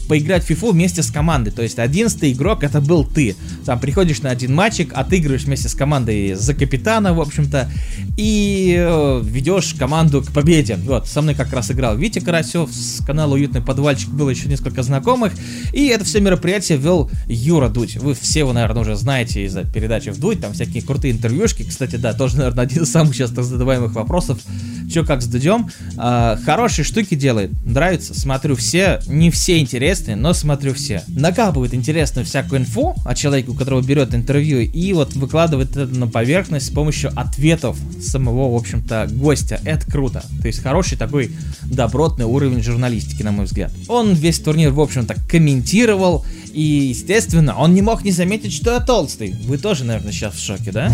поиграть 0.07 0.43
в 0.43 0.49
FIFA 0.49 0.71
вместе 0.71 1.03
с 1.03 1.11
командой. 1.11 1.51
То 1.51 1.61
есть 1.61 1.79
одиннадцатый 1.79 2.31
игрок 2.31 2.63
это 2.63 2.81
был 2.81 3.03
ты. 3.03 3.35
Там 3.65 3.79
приходишь 3.79 4.21
на 4.21 4.29
один 4.29 4.53
матчик, 4.53 4.91
отыгрываешь 4.93 5.43
вместе 5.43 5.69
с 5.69 5.73
командой 5.73 6.33
за 6.33 6.53
капитана, 6.53 7.13
в 7.13 7.21
общем-то, 7.21 7.69
и 8.17 8.75
э, 8.77 9.21
ведешь 9.23 9.73
команду 9.73 10.21
к 10.21 10.31
победе. 10.31 10.77
Вот, 10.77 11.07
со 11.07 11.21
мной 11.21 11.35
как 11.35 11.53
раз 11.53 11.71
играл 11.71 11.97
Витя 11.97 12.19
Карасев, 12.19 12.71
с 12.71 13.05
канала 13.05 13.33
Уютный 13.33 13.61
подвальчик 13.61 14.09
было 14.09 14.29
еще 14.29 14.47
несколько 14.47 14.83
знакомых, 14.83 15.33
и 15.73 15.87
это 15.87 16.05
все 16.05 16.19
мероприятие 16.19 16.77
вел 16.77 17.11
Юра 17.27 17.69
Дудь. 17.69 17.97
Вы 17.97 18.13
все 18.13 18.39
его, 18.39 18.53
наверное, 18.53 18.81
уже 18.81 18.95
знаете 18.95 19.45
из-за 19.45 19.63
передачи 19.63 20.09
в 20.09 20.19
Дудь, 20.19 20.41
там 20.41 20.53
всякие 20.53 20.81
крутые 20.81 21.13
интервьюшки, 21.13 21.63
кстати, 21.63 21.97
да, 21.97 22.13
тоже, 22.13 22.37
наверное, 22.37 22.63
один 22.63 22.83
из 22.83 22.91
самых 22.91 23.15
часто 23.15 23.43
задаваемых 23.43 23.93
вопросов, 23.93 24.39
что 24.89 25.03
как 25.03 25.21
с 25.21 25.27
Дудем. 25.27 25.69
А, 25.97 26.37
хорошие 26.45 26.85
штуки 26.85 27.15
делает, 27.15 27.51
нравится, 27.65 28.17
смотрю 28.17 28.55
все, 28.55 28.99
не 29.07 29.31
все 29.31 29.59
интересные, 29.59 30.15
но 30.15 30.33
смотрю 30.33 30.73
все. 30.73 31.03
Накапывает 31.07 31.73
интересную 31.73 32.25
всякую 32.25 32.61
инфу 32.61 32.95
о 33.05 33.15
человеке, 33.15 33.51
у 33.51 33.53
которого 33.53 33.81
берет 33.81 34.13
интервью, 34.13 34.59
и 34.59 34.93
вот 34.93 35.13
выкладывает 35.15 35.71
это 35.71 35.87
на 35.87 36.07
поверхность 36.07 36.67
с 36.67 36.69
помощью 36.69 37.11
ответов 37.15 37.77
самого, 38.01 38.51
в 38.53 38.55
общем-то, 38.55 39.07
гостя. 39.11 39.59
Это 39.63 39.89
круто. 39.89 40.23
То 40.41 40.47
есть 40.47 40.61
хороший 40.61 40.97
такой 40.97 41.31
добротный 41.63 42.25
уровень 42.25 42.63
журналистики, 42.63 43.23
на 43.23 43.31
мой 43.31 43.45
взгляд. 43.45 43.71
Он 43.87 44.13
весь 44.13 44.39
турнир, 44.39 44.71
в 44.71 44.79
общем-то, 44.79 45.15
комментировал, 45.29 46.25
и, 46.53 46.61
естественно, 46.61 47.55
он 47.57 47.73
не 47.73 47.81
мог 47.81 48.03
не 48.03 48.11
заметить, 48.11 48.53
что 48.53 48.73
я 48.73 48.79
толстый. 48.79 49.35
Вы 49.45 49.57
тоже, 49.57 49.83
наверное, 49.83 50.11
сейчас 50.11 50.33
в 50.33 50.43
шоке, 50.43 50.71
да? 50.71 50.91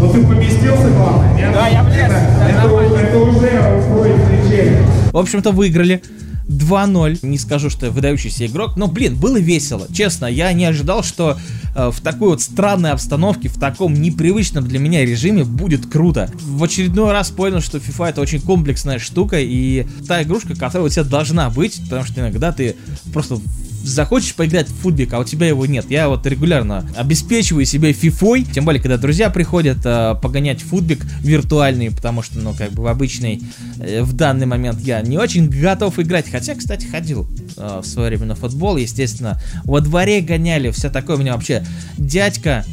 Ну 0.00 0.12
ты 0.12 0.22
поместился, 0.22 0.88
главное, 0.90 1.34
нет? 1.34 1.52
Да, 1.52 1.68
я 1.68 1.82
влез. 1.82 1.96
Это, 1.96 2.66
это, 2.66 2.96
это 2.96 3.18
уже 3.22 3.78
уходит 3.78 5.12
В 5.12 5.16
общем-то, 5.18 5.52
выиграли. 5.52 6.02
2-0. 6.50 7.20
Не 7.22 7.38
скажу, 7.38 7.70
что 7.70 7.86
я 7.86 7.92
выдающийся 7.92 8.46
игрок, 8.46 8.76
но, 8.76 8.88
блин, 8.88 9.14
было 9.14 9.38
весело. 9.38 9.86
Честно, 9.92 10.26
я 10.26 10.52
не 10.52 10.64
ожидал, 10.64 11.04
что 11.04 11.38
э, 11.76 11.90
в 11.90 12.00
такой 12.00 12.30
вот 12.30 12.42
странной 12.42 12.90
обстановке, 12.90 13.48
в 13.48 13.58
таком 13.58 13.94
непривычном 13.94 14.66
для 14.66 14.80
меня 14.80 15.04
режиме 15.04 15.44
будет 15.44 15.86
круто. 15.86 16.28
В 16.40 16.62
очередной 16.64 17.12
раз 17.12 17.30
понял, 17.30 17.60
что 17.60 17.78
FIFA 17.78 18.10
это 18.10 18.20
очень 18.20 18.40
комплексная 18.40 18.98
штука, 18.98 19.38
и 19.38 19.86
та 20.08 20.22
игрушка, 20.22 20.54
которая 20.54 20.86
у 20.86 20.88
тебя 20.88 21.04
должна 21.04 21.50
быть, 21.50 21.80
потому 21.84 22.04
что 22.04 22.20
иногда 22.20 22.50
ты 22.50 22.74
просто 23.12 23.38
захочешь 23.82 24.34
поиграть 24.34 24.68
в 24.68 24.74
футбик, 24.74 25.12
а 25.12 25.18
у 25.18 25.24
тебя 25.24 25.48
его 25.48 25.66
нет. 25.66 25.86
Я 25.90 26.08
вот 26.08 26.26
регулярно 26.26 26.88
обеспечиваю 26.96 27.64
себе 27.64 27.92
фифой, 27.92 28.44
тем 28.44 28.64
более, 28.64 28.82
когда 28.82 28.96
друзья 28.96 29.30
приходят 29.30 29.78
э, 29.84 30.14
погонять 30.20 30.60
футбик 30.60 31.04
виртуальный, 31.20 31.90
потому 31.90 32.22
что, 32.22 32.38
ну, 32.38 32.54
как 32.54 32.72
бы 32.72 32.82
в 32.82 32.86
обычный, 32.86 33.42
э, 33.78 34.02
в 34.02 34.12
данный 34.12 34.46
момент 34.46 34.80
я 34.80 35.00
не 35.02 35.18
очень 35.18 35.48
готов 35.48 35.98
играть. 35.98 36.30
Хотя, 36.30 36.54
кстати, 36.54 36.86
ходил 36.86 37.26
э, 37.56 37.80
в 37.82 37.86
свое 37.86 38.08
время 38.08 38.26
на 38.26 38.34
футбол, 38.34 38.76
естественно, 38.76 39.40
во 39.64 39.80
дворе 39.80 40.20
гоняли, 40.20 40.70
все 40.70 40.90
такое. 40.90 41.16
У 41.16 41.20
меня 41.20 41.34
вообще 41.34 41.64
дядька 41.96 42.64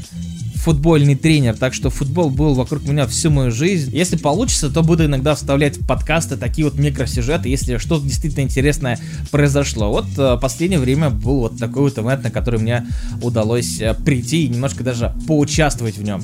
футбольный 0.68 1.16
тренер, 1.16 1.56
так 1.56 1.74
что 1.74 1.90
футбол 1.90 2.30
был 2.30 2.54
вокруг 2.54 2.84
меня 2.84 3.08
всю 3.08 3.30
мою 3.30 3.52
жизнь. 3.52 3.96
Если 3.96 4.18
получится, 4.18 4.70
то 4.70 4.84
буду 4.84 5.06
иногда 5.06 5.34
вставлять 5.34 5.78
в 5.78 5.88
подкасты 5.88 6.36
такие 6.36 6.66
вот 6.66 6.78
микросюжеты, 6.78 7.48
если 7.48 7.78
что-то 7.78 8.04
действительно 8.04 8.44
интересное 8.44 9.00
произошло. 9.32 9.88
Вот 9.88 10.08
э, 10.18 10.38
последнее 10.42 10.82
время 10.82 11.10
был 11.10 11.40
вот 11.40 11.58
такой 11.58 11.84
вот 11.84 11.98
ивент, 11.98 12.22
на 12.22 12.32
который 12.32 12.60
мне 12.60 12.86
удалось 13.22 13.80
э, 13.80 13.94
прийти 13.94 14.44
и 14.44 14.50
немножко 14.50 14.84
даже 14.84 15.16
поучаствовать 15.26 15.98
в 15.98 16.04
нем. 16.04 16.22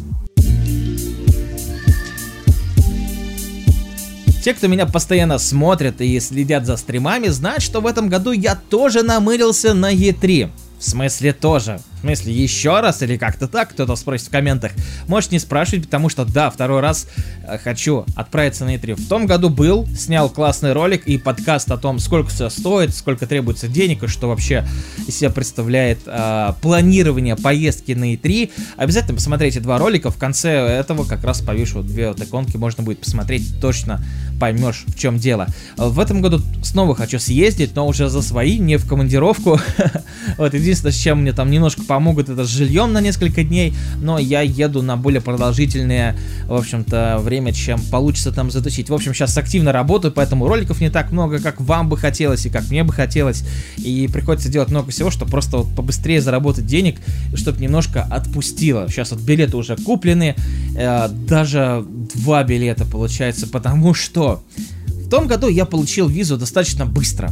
Те, 4.43 4.53
кто 4.53 4.67
меня 4.67 4.85
постоянно 4.85 5.37
смотрят 5.37 6.01
и 6.01 6.19
следят 6.19 6.65
за 6.65 6.75
стримами, 6.75 7.29
знают, 7.29 7.63
что 7.63 7.79
в 7.79 7.87
этом 7.87 8.09
году 8.09 8.33
я 8.33 8.55
тоже 8.55 9.03
намылился 9.03 9.73
на 9.73 9.93
E3. 9.93 10.51
В 10.79 10.83
смысле 10.83 11.31
тоже. 11.31 11.79
В 12.03 12.05
смысле 12.05 12.33
еще 12.33 12.81
раз 12.81 13.01
или 13.01 13.15
как-то 13.15 13.47
так, 13.47 13.69
кто-то 13.69 13.95
спросит 13.95 14.27
в 14.27 14.29
комментах. 14.29 14.73
Можешь 15.07 15.31
не 15.31 15.39
спрашивать, 15.39 15.85
потому 15.85 16.09
что 16.09 16.25
да, 16.25 16.49
второй 16.49 16.81
раз 16.81 17.07
э, 17.47 17.57
хочу 17.57 18.05
отправиться 18.17 18.65
на 18.65 18.75
E3. 18.75 18.95
В 18.95 19.07
том 19.07 19.25
году 19.25 19.49
был, 19.49 19.87
снял 19.95 20.29
классный 20.29 20.73
ролик 20.73 21.07
и 21.07 21.17
подкаст 21.17 21.71
о 21.71 21.77
том, 21.77 21.99
сколько 21.99 22.29
все 22.29 22.49
стоит, 22.49 22.93
сколько 22.93 23.25
требуется 23.25 23.69
денег 23.69 24.03
и 24.03 24.07
что 24.07 24.27
вообще 24.27 24.67
из 25.07 25.15
себя 25.15 25.29
представляет 25.29 25.99
э, 26.05 26.51
планирование 26.61 27.37
поездки 27.37 27.93
на 27.93 28.13
E3. 28.15 28.51
Обязательно 28.75 29.15
посмотрите 29.15 29.61
два 29.61 29.77
ролика. 29.77 30.11
В 30.11 30.17
конце 30.17 30.49
этого 30.49 31.05
как 31.05 31.23
раз 31.23 31.39
повешу 31.39 31.83
две 31.83 32.09
вот 32.09 32.21
иконки, 32.21 32.57
можно 32.57 32.83
будет 32.83 32.99
посмотреть, 32.99 33.61
точно 33.61 34.03
поймешь, 34.41 34.83
в 34.87 34.99
чем 34.99 35.19
дело. 35.19 35.47
В 35.77 36.01
этом 36.01 36.21
году 36.21 36.41
снова 36.63 36.95
хочу 36.95 37.17
съездить, 37.17 37.73
но 37.75 37.87
уже 37.87 38.09
за 38.09 38.21
свои, 38.21 38.59
не 38.59 38.75
в 38.75 38.85
командировку. 38.85 39.57
вот, 40.37 40.53
Единственное, 40.53 40.91
с 40.91 40.97
чем 40.97 41.21
мне 41.21 41.31
там 41.31 41.49
немножко 41.49 41.83
помогут, 41.93 42.27
это 42.27 42.43
с 42.43 42.49
жильем 42.49 42.91
на 42.91 43.01
несколько 43.01 43.43
дней, 43.43 43.71
но 44.01 44.17
я 44.17 44.41
еду 44.41 44.81
на 44.81 44.97
более 44.97 45.21
продолжительное, 45.21 46.17
в 46.47 46.55
общем-то, 46.55 47.19
время, 47.21 47.53
чем 47.53 47.79
получится 47.91 48.31
там 48.31 48.49
затусить. 48.49 48.89
В 48.89 48.93
общем, 48.95 49.13
сейчас 49.13 49.37
активно 49.37 49.71
работаю, 49.71 50.11
поэтому 50.11 50.47
роликов 50.47 50.81
не 50.81 50.89
так 50.89 51.11
много, 51.11 51.39
как 51.39 51.61
вам 51.61 51.89
бы 51.89 51.97
хотелось 51.97 52.47
и 52.47 52.49
как 52.49 52.67
мне 52.71 52.83
бы 52.83 52.91
хотелось, 52.91 53.43
и 53.77 54.09
приходится 54.11 54.49
делать 54.49 54.71
много 54.71 54.89
всего, 54.89 55.11
чтобы 55.11 55.29
просто 55.29 55.57
вот 55.57 55.75
побыстрее 55.75 56.19
заработать 56.19 56.65
денег, 56.65 56.99
чтобы 57.35 57.61
немножко 57.61 58.01
отпустило. 58.01 58.89
Сейчас 58.89 59.11
вот 59.11 59.21
билеты 59.21 59.55
уже 59.55 59.75
куплены, 59.77 60.35
э, 60.75 61.09
даже 61.09 61.85
два 62.15 62.43
билета 62.43 62.85
получается, 62.85 63.45
потому 63.45 63.93
что 63.93 64.43
в 64.87 65.09
том 65.09 65.27
году 65.27 65.47
я 65.47 65.65
получил 65.65 66.07
визу 66.07 66.37
достаточно 66.37 66.87
быстро 66.87 67.31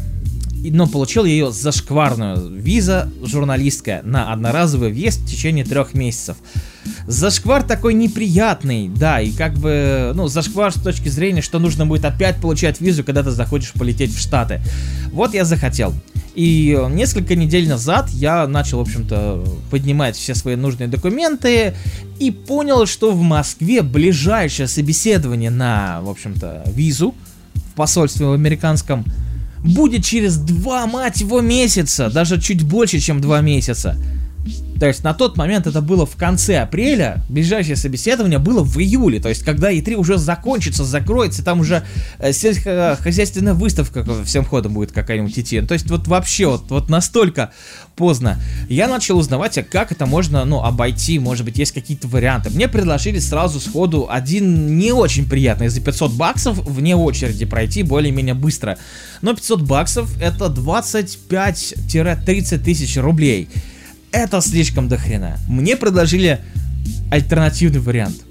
но 0.70 0.88
получил 0.88 1.26
ее 1.26 1.52
зашкварную. 1.52 2.50
Виза 2.56 3.10
журналистская 3.24 4.02
на 4.04 4.32
одноразовый 4.32 4.92
въезд 4.92 5.22
в 5.22 5.28
течение 5.28 5.66
трех 5.66 5.94
месяцев. 5.94 6.38
Зашквар 7.08 7.64
такой 7.64 7.94
неприятный, 7.94 8.88
да, 8.88 9.22
и 9.22 9.32
как 9.32 9.54
бы, 9.56 10.12
ну, 10.16 10.28
зашквар 10.28 10.72
с 10.72 10.80
точки 10.80 11.10
зрения, 11.10 11.42
что 11.42 11.60
нужно 11.60 11.86
будет 11.86 12.06
опять 12.06 12.38
получать 12.38 12.80
визу, 12.80 13.04
когда 13.04 13.24
ты 13.24 13.32
захочешь 13.32 13.74
полететь 13.74 14.14
в 14.14 14.20
Штаты. 14.20 14.62
Вот 15.12 15.34
я 15.34 15.46
захотел. 15.46 15.94
И 16.36 16.80
несколько 16.92 17.36
недель 17.36 17.68
назад 17.68 18.10
я 18.10 18.48
начал, 18.48 18.78
в 18.78 18.82
общем-то, 18.82 19.44
поднимать 19.70 20.16
все 20.16 20.34
свои 20.34 20.56
нужные 20.56 20.88
документы 20.88 21.74
и 22.20 22.32
понял, 22.32 22.86
что 22.86 23.12
в 23.12 23.22
Москве 23.22 23.82
ближайшее 23.82 24.68
собеседование 24.68 25.50
на, 25.50 26.02
в 26.02 26.10
общем-то, 26.10 26.64
визу 26.68 27.16
в 27.54 27.74
посольстве 27.76 28.28
в 28.28 28.34
американском 28.34 29.04
будет 29.64 30.04
через 30.04 30.38
два, 30.38 30.88
мать 30.88 31.22
его, 31.22 31.42
месяца, 31.42 32.10
даже 32.10 32.40
чуть 32.42 32.64
больше, 32.64 33.00
чем 33.00 33.22
два 33.22 33.42
месяца. 33.42 33.98
То 34.80 34.88
есть 34.88 35.04
на 35.04 35.14
тот 35.14 35.38
момент 35.38 35.68
это 35.68 35.82
было 35.82 36.08
в 36.08 36.16
конце 36.16 36.58
апреля, 36.58 37.22
ближайшее 37.30 37.76
собеседование 37.76 38.40
было 38.40 38.64
в 38.64 38.80
июле, 38.80 39.20
то 39.20 39.30
есть 39.30 39.44
когда 39.44 39.72
E3 39.72 39.94
уже 39.94 40.18
закончится, 40.18 40.84
закроется, 40.84 41.44
там 41.44 41.60
уже 41.60 41.84
э, 42.18 42.34
сельскохозяйственная 42.34 43.54
выставка 43.54 44.04
всем 44.26 44.44
ходом 44.44 44.74
будет 44.74 44.92
какая-нибудь 44.92 45.38
идти. 45.38 45.62
То 45.62 45.76
есть 45.76 45.88
вот 45.92 46.08
вообще 46.08 46.48
вот, 46.48 46.72
вот 46.72 46.90
настолько 46.90 47.52
поздно. 47.96 48.40
Я 48.70 48.88
начал 48.88 49.20
узнавать, 49.20 49.60
а 49.60 49.64
как 49.64 49.92
это 49.92 50.08
можно, 50.08 50.46
ну, 50.46 50.64
обойти, 50.64 51.20
может 51.20 51.46
быть, 51.46 51.60
есть 51.60 51.74
какие-то 51.74 52.08
варианты. 52.08 52.50
Мне 52.50 52.68
предложили 52.68 53.20
сразу 53.20 53.60
сходу 53.60 54.08
один 54.10 54.80
не 54.80 54.92
очень 54.92 55.30
приятный, 55.30 55.68
за 55.68 55.82
500 55.82 56.14
баксов 56.14 56.58
вне 56.58 56.96
очереди 56.96 57.46
пройти 57.46 57.84
более-менее 57.84 58.34
быстро. 58.34 58.80
Но 59.22 59.36
500 59.36 59.62
баксов 59.62 60.10
это 60.20 60.46
25-30 60.46 62.58
тысяч 62.58 62.98
рублей 62.98 63.48
это 64.12 64.42
слишком 64.42 64.88
дохрена. 64.88 65.38
Мне 65.48 65.76
предложили 65.76 66.40
альтернативный 67.10 67.80
вариант. 67.80 68.22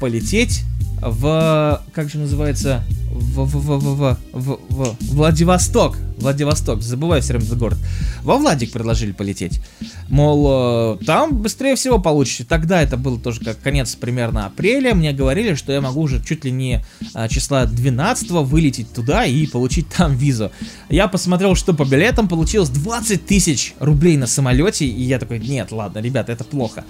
Полететь 0.00 0.62
в... 1.00 1.82
Как 1.92 2.10
же 2.10 2.18
называется? 2.18 2.82
В, 3.16 3.44
в, 3.44 3.56
в, 3.56 3.78
в, 3.78 4.18
в, 4.32 4.58
в, 4.68 4.96
Владивосток. 5.14 5.96
Владивосток, 6.18 6.82
забываю 6.82 7.22
все 7.22 7.32
время 7.32 7.46
этот 7.46 7.58
город. 7.58 7.78
Во 8.22 8.36
Владик 8.36 8.72
предложили 8.72 9.12
полететь. 9.12 9.60
Мол, 10.08 10.98
э, 11.00 11.04
там 11.04 11.36
быстрее 11.36 11.76
всего 11.76 11.98
получите. 11.98 12.44
Тогда 12.44 12.82
это 12.82 12.96
было 12.96 13.18
тоже 13.18 13.40
как 13.40 13.60
конец 13.60 13.94
примерно 13.94 14.46
апреля. 14.46 14.94
Мне 14.94 15.12
говорили, 15.12 15.54
что 15.54 15.72
я 15.72 15.80
могу 15.80 16.02
уже 16.02 16.22
чуть 16.22 16.44
ли 16.44 16.50
не 16.50 16.84
а, 17.14 17.28
числа 17.28 17.66
12 17.66 18.30
вылететь 18.30 18.92
туда 18.92 19.24
и 19.24 19.46
получить 19.46 19.88
там 19.88 20.14
визу. 20.14 20.50
Я 20.88 21.08
посмотрел, 21.08 21.54
что 21.54 21.74
по 21.74 21.84
билетам 21.84 22.28
получилось 22.28 22.68
20 22.68 23.26
тысяч 23.26 23.74
рублей 23.78 24.16
на 24.16 24.26
самолете. 24.26 24.86
И 24.86 25.02
я 25.02 25.18
такой, 25.18 25.38
нет, 25.38 25.72
ладно, 25.72 26.00
ребята, 26.00 26.32
это 26.32 26.44
плохо. 26.44 26.84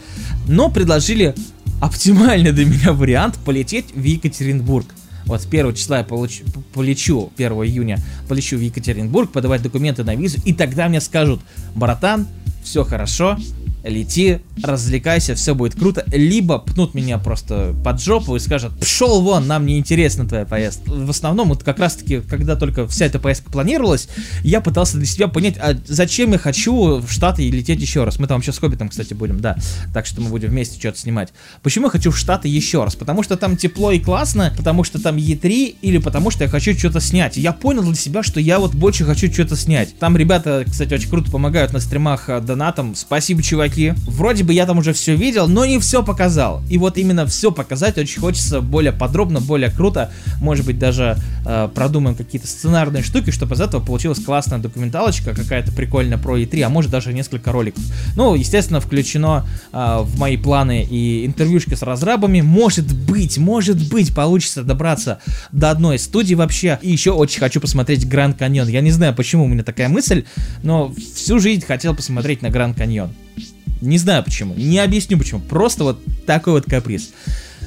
Но 0.49 0.71
предложили 0.71 1.35
оптимальный 1.81 2.53
для 2.53 2.65
меня 2.65 2.93
вариант 2.93 3.39
полететь 3.45 3.95
в 3.95 4.03
Екатеринбург. 4.03 4.87
Вот 5.27 5.43
с 5.43 5.47
1 5.47 5.75
числа 5.75 5.99
я 5.99 6.05
получу, 6.05 6.45
полечу, 6.73 7.33
1 7.37 7.53
июня 7.53 8.01
полечу 8.29 8.57
в 8.57 8.61
Екатеринбург, 8.61 9.31
подавать 9.31 9.63
документы 9.63 10.05
на 10.05 10.15
визу, 10.15 10.39
и 10.45 10.53
тогда 10.53 10.89
мне 10.89 11.01
скажут, 11.01 11.41
братан, 11.75 12.27
все 12.63 12.85
хорошо, 12.85 13.37
лети, 13.89 14.41
развлекайся, 14.63 15.35
все 15.35 15.55
будет 15.55 15.75
круто, 15.75 16.05
либо 16.09 16.59
пнут 16.59 16.95
меня 16.95 17.19
просто 17.19 17.75
под 17.85 18.01
жопу 18.01 18.37
и 18.37 18.39
скажут, 18.39 18.79
пшел 18.79 19.21
вон, 19.23 19.47
нам 19.47 19.67
не 19.67 19.79
интересна 19.79 20.27
твоя 20.27 20.45
поездка. 20.45 20.91
В 20.91 21.11
основном, 21.11 21.49
вот 21.49 21.63
как 21.63 21.79
раз 21.79 21.97
таки, 21.97 22.21
когда 22.21 22.57
только 22.57 22.87
вся 22.87 23.07
эта 23.07 23.19
поездка 23.19 23.51
планировалась, 23.51 24.09
я 24.43 24.61
пытался 24.61 24.97
для 24.97 25.07
себя 25.07 25.29
понять, 25.29 25.57
а 25.59 25.77
зачем 25.87 26.33
я 26.33 26.39
хочу 26.39 27.01
в 27.01 27.11
Штаты 27.11 27.49
лететь 27.49 27.81
еще 27.81 28.05
раз. 28.05 28.19
Мы 28.19 28.27
там 28.27 28.43
сейчас 28.43 28.57
с 28.57 28.59
Хоббитом, 28.59 28.89
кстати, 28.89 29.15
будем, 29.15 29.41
да, 29.41 29.57
так 29.93 30.07
что 30.07 30.21
мы 30.21 30.31
будем 30.31 30.51
вместе 30.51 30.79
что-то 30.79 30.99
снимать. 30.99 31.33
Почему 31.63 31.87
я 31.87 31.91
хочу 31.91 32.11
в 32.11 32.19
Штаты 32.19 32.49
еще 32.49 32.85
раз? 32.85 32.97
Потому 32.97 33.23
что 33.23 33.37
там 33.37 33.57
тепло 33.57 33.93
и 33.93 33.99
классно, 33.99 34.53
потому 34.57 34.85
что 34.85 35.01
там 35.01 35.17
E3, 35.17 35.77
или 35.81 35.99
потому 35.99 36.31
что 36.31 36.45
я 36.45 36.51
хочу 36.51 36.77
что-то 36.77 37.01
снять. 37.01 37.37
Я 37.37 37.53
понял 37.53 37.83
для 37.83 37.95
себя, 37.95 38.23
что 38.23 38.41
я 38.41 38.59
вот 38.59 38.75
больше 38.75 39.05
хочу 39.05 39.33
что-то 39.33 39.57
снять. 39.57 39.99
Там 39.99 40.17
ребята, 40.17 40.65
кстати, 40.67 40.95
очень 40.95 41.11
круто 41.11 41.31
помогают 41.31 41.73
на 41.73 41.81
стримах 41.81 42.29
э, 42.29 42.41
донатом. 42.41 42.95
Спасибо, 42.95 43.43
чуваки 43.43 43.76
чуваки. 43.77 43.95
Вроде 44.07 44.45
бы 44.45 44.53
я 44.53 44.67
там 44.67 44.79
уже 44.79 44.93
все 44.93 45.15
видел, 45.15 45.49
но 45.49 45.65
не 45.65 45.79
все 45.79 46.03
показал. 46.03 46.63
И 46.69 46.79
вот 46.79 46.99
именно 46.99 47.27
все 47.27 47.53
показать 47.53 47.99
очень 47.99 48.21
хочется 48.21 48.61
более 48.61 48.93
подробно, 48.93 49.41
более 49.41 49.71
круто. 49.71 50.11
Может 50.41 50.67
быть, 50.67 50.79
даже 50.79 51.19
э, 51.45 51.69
продумаем 51.75 52.17
какие-то 52.17 52.47
сценарные 52.47 53.03
штуки, 53.03 53.31
чтобы 53.31 53.55
из 53.55 53.61
этого 53.61 53.85
получилась 53.85 54.19
классная 54.19 54.59
документалочка, 54.59 55.35
какая-то 55.35 55.73
прикольная 55.73 56.19
про 56.19 56.39
E3, 56.39 56.63
а 56.63 56.69
может 56.69 56.91
даже 56.91 57.13
несколько 57.13 57.53
роликов. 57.53 57.83
Ну, 58.17 58.35
естественно, 58.35 58.81
включено 58.81 59.47
э, 59.73 59.99
в 60.03 60.19
мои 60.19 60.37
планы 60.37 60.87
и 60.89 61.27
интервьюшки 61.27 61.75
с 61.75 61.83
разрабами. 61.83 62.41
Может 62.41 62.93
быть, 62.93 63.39
может 63.39 63.89
быть, 63.89 64.15
получится 64.15 64.63
добраться 64.63 65.19
до 65.53 65.71
одной 65.71 65.99
студии 65.99 66.35
вообще. 66.35 66.79
И 66.83 66.91
еще 66.91 67.11
очень 67.11 67.41
хочу 67.41 67.61
посмотреть 67.61 68.09
Гранд 68.09 68.39
Каньон. 68.39 68.69
Я 68.69 68.81
не 68.81 68.91
знаю, 68.91 69.15
почему 69.15 69.45
у 69.45 69.49
меня 69.49 69.63
такая 69.63 69.89
мысль, 69.89 70.25
но 70.63 70.93
всю 71.15 71.39
жизнь 71.39 71.65
хотел 71.65 71.95
посмотреть 71.95 72.43
на 72.43 72.51
Гранд 72.51 72.77
Каньон. 72.77 73.11
Не 73.81 73.99
знаю 73.99 74.25
почему, 74.25 74.55
не 74.55 74.79
объясню 74.79 75.19
почему, 75.19 75.41
просто 75.41 75.85
вот 75.85 76.01
такой 76.27 76.55
вот 76.55 76.65
каприз. 76.65 77.11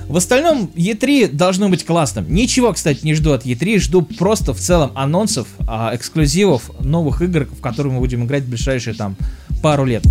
В 0.08 0.18
остальном, 0.18 0.72
E3 0.76 1.32
должно 1.32 1.70
быть 1.70 1.86
классным. 1.86 2.26
Ничего, 2.34 2.74
кстати, 2.74 3.06
не 3.06 3.14
жду 3.14 3.32
от 3.32 3.46
E3, 3.46 3.78
жду 3.78 4.02
просто 4.02 4.56
в 4.56 4.60
целом 4.60 4.92
анонсов, 4.96 5.48
а, 5.68 5.92
эксклюзивов, 5.94 6.72
новых 6.80 7.22
игр, 7.22 7.46
в 7.46 7.62
которые 7.62 7.94
мы 7.94 8.00
будем 8.00 8.26
играть 8.26 8.44
в 8.44 8.50
ближайшие 8.50 8.96
там 8.96 9.16
пару 9.62 9.86
лет. 9.86 10.04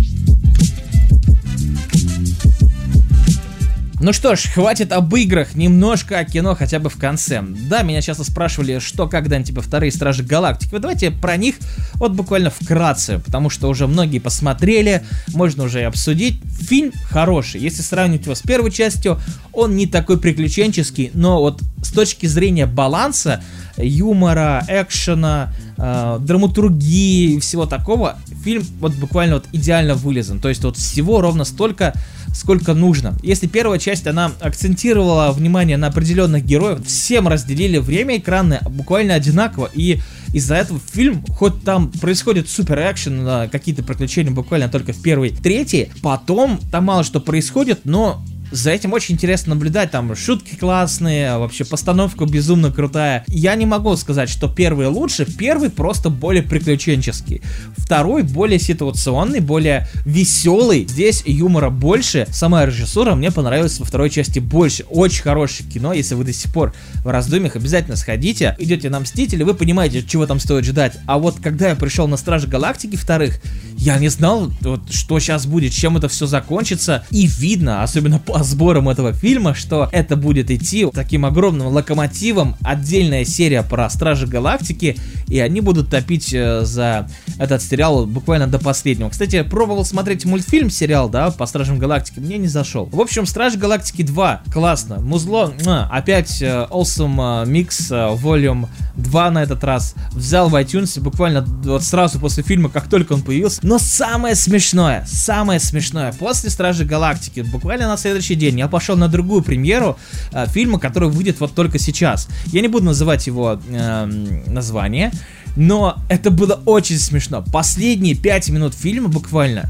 Ну 4.01 4.13
что 4.13 4.37
ж, 4.37 4.47
хватит 4.53 4.93
об 4.93 5.13
играх, 5.13 5.55
немножко 5.55 6.19
о 6.19 6.23
кино 6.23 6.55
хотя 6.55 6.79
бы 6.79 6.89
в 6.89 6.95
конце. 6.95 7.43
Да, 7.69 7.81
меня 7.81 8.01
часто 8.01 8.23
спрашивали, 8.23 8.79
что 8.79 9.09
когда-нибудь 9.09 9.49
типа 9.49 9.61
вторые 9.61 9.91
Стражи 9.91 10.23
Галактики. 10.23 10.71
Вот 10.71 10.81
давайте 10.81 11.11
про 11.11 11.35
них 11.35 11.55
вот 11.95 12.13
буквально 12.13 12.49
вкратце, 12.49 13.19
потому 13.19 13.49
что 13.49 13.67
уже 13.67 13.87
многие 13.87 14.19
посмотрели, 14.19 15.03
можно 15.33 15.63
уже 15.63 15.81
и 15.81 15.83
обсудить. 15.83 16.41
Фильм 16.61 16.93
хороший, 17.09 17.59
если 17.59 17.81
сравнивать 17.81 18.23
его 18.23 18.35
с 18.35 18.41
первой 18.41 18.71
частью, 18.71 19.19
он 19.51 19.75
не 19.75 19.85
такой 19.85 20.17
приключенческий, 20.17 21.11
но 21.13 21.41
вот 21.41 21.61
с 21.83 21.91
точки 21.91 22.25
зрения 22.25 22.67
баланса, 22.67 23.43
юмора, 23.75 24.63
экшена, 24.69 25.53
э, 25.77 26.19
драматургии 26.21 27.35
и 27.35 27.39
всего 27.39 27.65
такого, 27.65 28.17
фильм 28.43 28.63
вот 28.79 28.93
буквально 28.93 29.35
вот 29.35 29.45
идеально 29.51 29.95
вылезан. 29.95 30.39
То 30.39 30.49
есть 30.49 30.63
вот 30.63 30.77
всего 30.77 31.21
ровно 31.21 31.43
столько, 31.43 31.93
сколько 32.33 32.73
нужно. 32.73 33.17
Если 33.21 33.47
первая 33.47 33.79
часть, 33.79 34.07
она 34.07 34.31
акцентировала 34.39 35.31
внимание 35.31 35.77
на 35.77 35.87
определенных 35.87 36.45
героев, 36.45 36.85
всем 36.85 37.27
разделили 37.27 37.77
время 37.77 38.17
экрана 38.17 38.61
буквально 38.69 39.15
одинаково, 39.15 39.69
и 39.73 39.99
из-за 40.33 40.55
этого 40.55 40.79
фильм, 40.93 41.25
хоть 41.27 41.63
там 41.63 41.91
происходит 41.91 42.49
супер 42.49 42.79
экшен, 42.79 43.49
какие-то 43.49 43.83
приключения 43.83 44.31
буквально 44.31 44.69
только 44.69 44.93
в 44.93 45.01
первой 45.01 45.31
трети, 45.31 45.91
потом 46.01 46.59
там 46.71 46.85
мало 46.85 47.03
что 47.03 47.19
происходит, 47.19 47.81
но 47.83 48.23
за 48.51 48.71
этим 48.71 48.93
очень 48.93 49.15
интересно 49.15 49.53
наблюдать, 49.53 49.91
там 49.91 50.15
шутки 50.15 50.55
классные, 50.55 51.37
вообще 51.37 51.65
постановка 51.65 52.25
безумно 52.25 52.71
крутая. 52.71 53.23
Я 53.27 53.55
не 53.55 53.65
могу 53.65 53.95
сказать, 53.95 54.29
что 54.29 54.47
первый 54.47 54.87
лучше, 54.87 55.25
первый 55.25 55.69
просто 55.69 56.09
более 56.09 56.43
приключенческий. 56.43 57.41
Второй 57.77 58.23
более 58.23 58.59
ситуационный, 58.59 59.39
более 59.39 59.87
веселый. 60.05 60.85
Здесь 60.87 61.23
юмора 61.25 61.69
больше. 61.69 62.27
Сама 62.31 62.65
режиссура 62.65 63.15
мне 63.15 63.31
понравилась 63.31 63.79
во 63.79 63.85
второй 63.85 64.09
части 64.09 64.39
больше. 64.39 64.83
Очень 64.89 65.23
хорошее 65.23 65.69
кино, 65.69 65.93
если 65.93 66.15
вы 66.15 66.23
до 66.23 66.33
сих 66.33 66.51
пор 66.51 66.73
в 67.03 67.07
раздумьях, 67.07 67.55
обязательно 67.55 67.95
сходите. 67.95 68.55
Идете 68.59 68.89
на 68.89 68.99
Мстители, 68.99 69.43
вы 69.43 69.53
понимаете, 69.53 70.03
чего 70.03 70.25
там 70.25 70.39
стоит 70.39 70.65
ждать. 70.65 70.97
А 71.05 71.19
вот 71.19 71.39
когда 71.41 71.69
я 71.69 71.75
пришел 71.75 72.07
на 72.07 72.17
Стражи 72.17 72.47
Галактики 72.47 72.95
вторых, 72.95 73.39
я 73.77 73.97
не 73.97 74.09
знал, 74.09 74.51
вот, 74.61 74.91
что 74.91 75.19
сейчас 75.19 75.45
будет, 75.45 75.71
чем 75.71 75.97
это 75.97 76.09
все 76.09 76.25
закончится. 76.25 77.05
И 77.11 77.27
видно, 77.27 77.83
особенно 77.83 78.19
по 78.19 78.38
сборам 78.43 78.89
этого 78.89 79.13
фильма, 79.13 79.53
что 79.53 79.89
это 79.91 80.15
будет 80.15 80.51
идти 80.51 80.87
таким 80.93 81.25
огромным 81.25 81.67
локомотивом. 81.67 82.55
Отдельная 82.61 83.25
серия 83.25 83.63
про 83.63 83.89
Стражи 83.89 84.27
Галактики. 84.27 84.97
И 85.27 85.39
они 85.39 85.61
будут 85.61 85.89
топить 85.89 86.33
э, 86.33 86.61
за 86.63 87.07
этот 87.37 87.61
сериал 87.61 88.05
буквально 88.05 88.47
до 88.47 88.59
последнего. 88.59 89.09
Кстати, 89.09 89.43
пробовал 89.43 89.85
смотреть 89.85 90.25
мультфильм, 90.25 90.69
сериал, 90.69 91.09
да, 91.09 91.31
по 91.31 91.45
Стражам 91.45 91.79
Галактики. 91.79 92.19
Мне 92.19 92.37
не 92.37 92.47
зашел. 92.47 92.85
В 92.91 92.99
общем, 92.99 93.25
Стражи 93.25 93.57
Галактики 93.57 94.01
2. 94.01 94.43
Классно. 94.51 94.99
Музло. 94.99 95.53
Опять 95.91 96.41
э, 96.41 96.67
Awesome 96.69 97.45
э, 97.45 97.49
Mix 97.49 98.17
Volume 98.21 98.67
2 98.95 99.31
на 99.31 99.43
этот 99.43 99.63
раз. 99.63 99.95
Взял 100.11 100.49
в 100.49 100.55
iTunes 100.55 100.99
буквально 100.99 101.41
вот 101.41 101.83
сразу 101.83 102.19
после 102.19 102.43
фильма, 102.43 102.69
как 102.69 102.89
только 102.89 103.13
он 103.13 103.21
появился. 103.21 103.59
Но 103.63 103.79
самое 103.79 104.35
смешное, 104.35 105.05
самое 105.07 105.59
смешное, 105.59 106.13
после 106.13 106.49
Стражи 106.49 106.85
Галактики, 106.85 107.41
буквально 107.41 107.87
на 107.87 107.97
следующий 107.97 108.28
день, 108.35 108.59
я 108.59 108.67
пошел 108.67 108.95
на 108.95 109.07
другую 109.07 109.43
премьеру 109.43 109.97
э, 110.31 110.45
фильма, 110.47 110.79
который 110.79 111.09
выйдет 111.09 111.39
вот 111.39 111.53
только 111.53 111.79
сейчас. 111.79 112.27
Я 112.47 112.61
не 112.61 112.67
буду 112.67 112.85
называть 112.85 113.27
его 113.27 113.59
э, 113.69 114.05
название, 114.47 115.11
но 115.55 116.01
это 116.09 116.31
было 116.31 116.61
очень 116.65 116.97
смешно. 116.97 117.43
Последние 117.51 118.15
пять 118.15 118.49
минут 118.49 118.73
фильма 118.73 119.07
буквально 119.09 119.69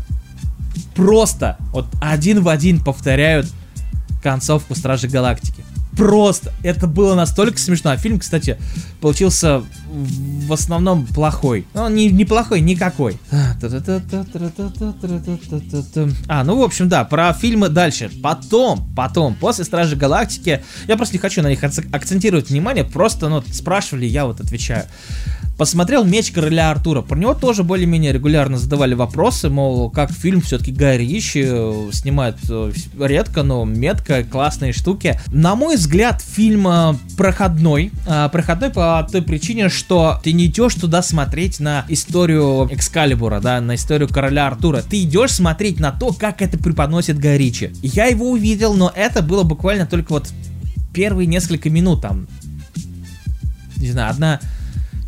просто 0.95 1.57
вот 1.71 1.87
один 2.01 2.41
в 2.41 2.49
один 2.49 2.83
повторяют 2.83 3.47
концовку 4.21 4.75
Стражи 4.75 5.07
Галактики 5.07 5.63
просто, 5.99 6.53
это 6.63 6.87
было 6.87 7.13
настолько 7.13 7.59
смешно. 7.59 7.91
А 7.91 7.97
фильм, 7.97 8.19
кстати, 8.19 8.57
получился 9.01 9.63
в 9.89 10.53
основном 10.53 11.05
плохой. 11.05 11.65
Ну, 11.73 11.83
он 11.83 11.95
не, 11.95 12.07
не 12.07 12.25
плохой, 12.25 12.61
никакой. 12.61 13.17
А, 16.27 16.43
ну, 16.43 16.59
в 16.59 16.63
общем, 16.63 16.89
да, 16.89 17.03
про 17.03 17.33
фильмы 17.33 17.69
дальше. 17.69 18.11
Потом, 18.21 18.87
потом, 18.95 19.35
после 19.35 19.63
Стражи 19.63 19.95
Галактики, 19.95 20.63
я 20.87 20.95
просто 20.97 21.15
не 21.15 21.19
хочу 21.19 21.41
на 21.41 21.47
них 21.47 21.63
акцентировать 21.63 22.49
внимание, 22.49 22.83
просто, 22.83 23.29
ну, 23.29 23.43
спрашивали, 23.51 24.05
я 24.05 24.25
вот 24.25 24.39
отвечаю. 24.39 24.85
Посмотрел 25.59 26.05
«Меч 26.05 26.31
короля 26.31 26.71
Артура». 26.71 27.01
Про 27.01 27.17
него 27.17 27.33
тоже 27.33 27.63
более-менее 27.63 28.13
регулярно 28.13 28.57
задавали 28.57 28.93
вопросы, 28.93 29.49
мол, 29.49 29.89
как 29.89 30.09
фильм 30.09 30.39
все-таки 30.39 30.71
Гай 30.71 30.97
Ричи 30.97 31.43
э, 31.45 31.89
снимает 31.91 32.37
э, 32.49 32.71
редко, 32.97 33.43
но 33.43 33.65
метко, 33.65 34.23
классные 34.23 34.71
штуки. 34.71 35.19
На 35.33 35.55
мой 35.55 35.75
взгляд, 35.75 36.21
фильм 36.21 36.65
э, 36.65 36.93
проходной. 37.17 37.91
Проходной 38.31 38.69
по 38.69 38.88
той 39.11 39.21
причине, 39.21 39.69
что 39.69 40.19
ты 40.23 40.31
не 40.33 40.45
идешь 40.45 40.75
туда 40.75 41.01
смотреть 41.01 41.59
на 41.59 41.85
историю 41.89 42.67
Экскалибура, 42.71 43.39
да, 43.39 43.61
на 43.61 43.75
историю 43.75 44.09
короля 44.09 44.47
Артура. 44.47 44.81
Ты 44.81 45.03
идешь 45.03 45.31
смотреть 45.31 45.79
на 45.79 45.91
то, 45.91 46.13
как 46.13 46.41
это 46.41 46.57
преподносит 46.57 47.19
Гай 47.19 47.37
Ричи. 47.37 47.71
Я 47.81 48.05
его 48.05 48.29
увидел, 48.31 48.73
но 48.73 48.91
это 48.95 49.21
было 49.21 49.43
буквально 49.43 49.85
только 49.85 50.11
вот 50.13 50.29
первые 50.93 51.27
несколько 51.27 51.69
минут 51.69 52.01
там. 52.01 52.27
Не 53.77 53.91
знаю, 53.91 54.11
одна 54.11 54.39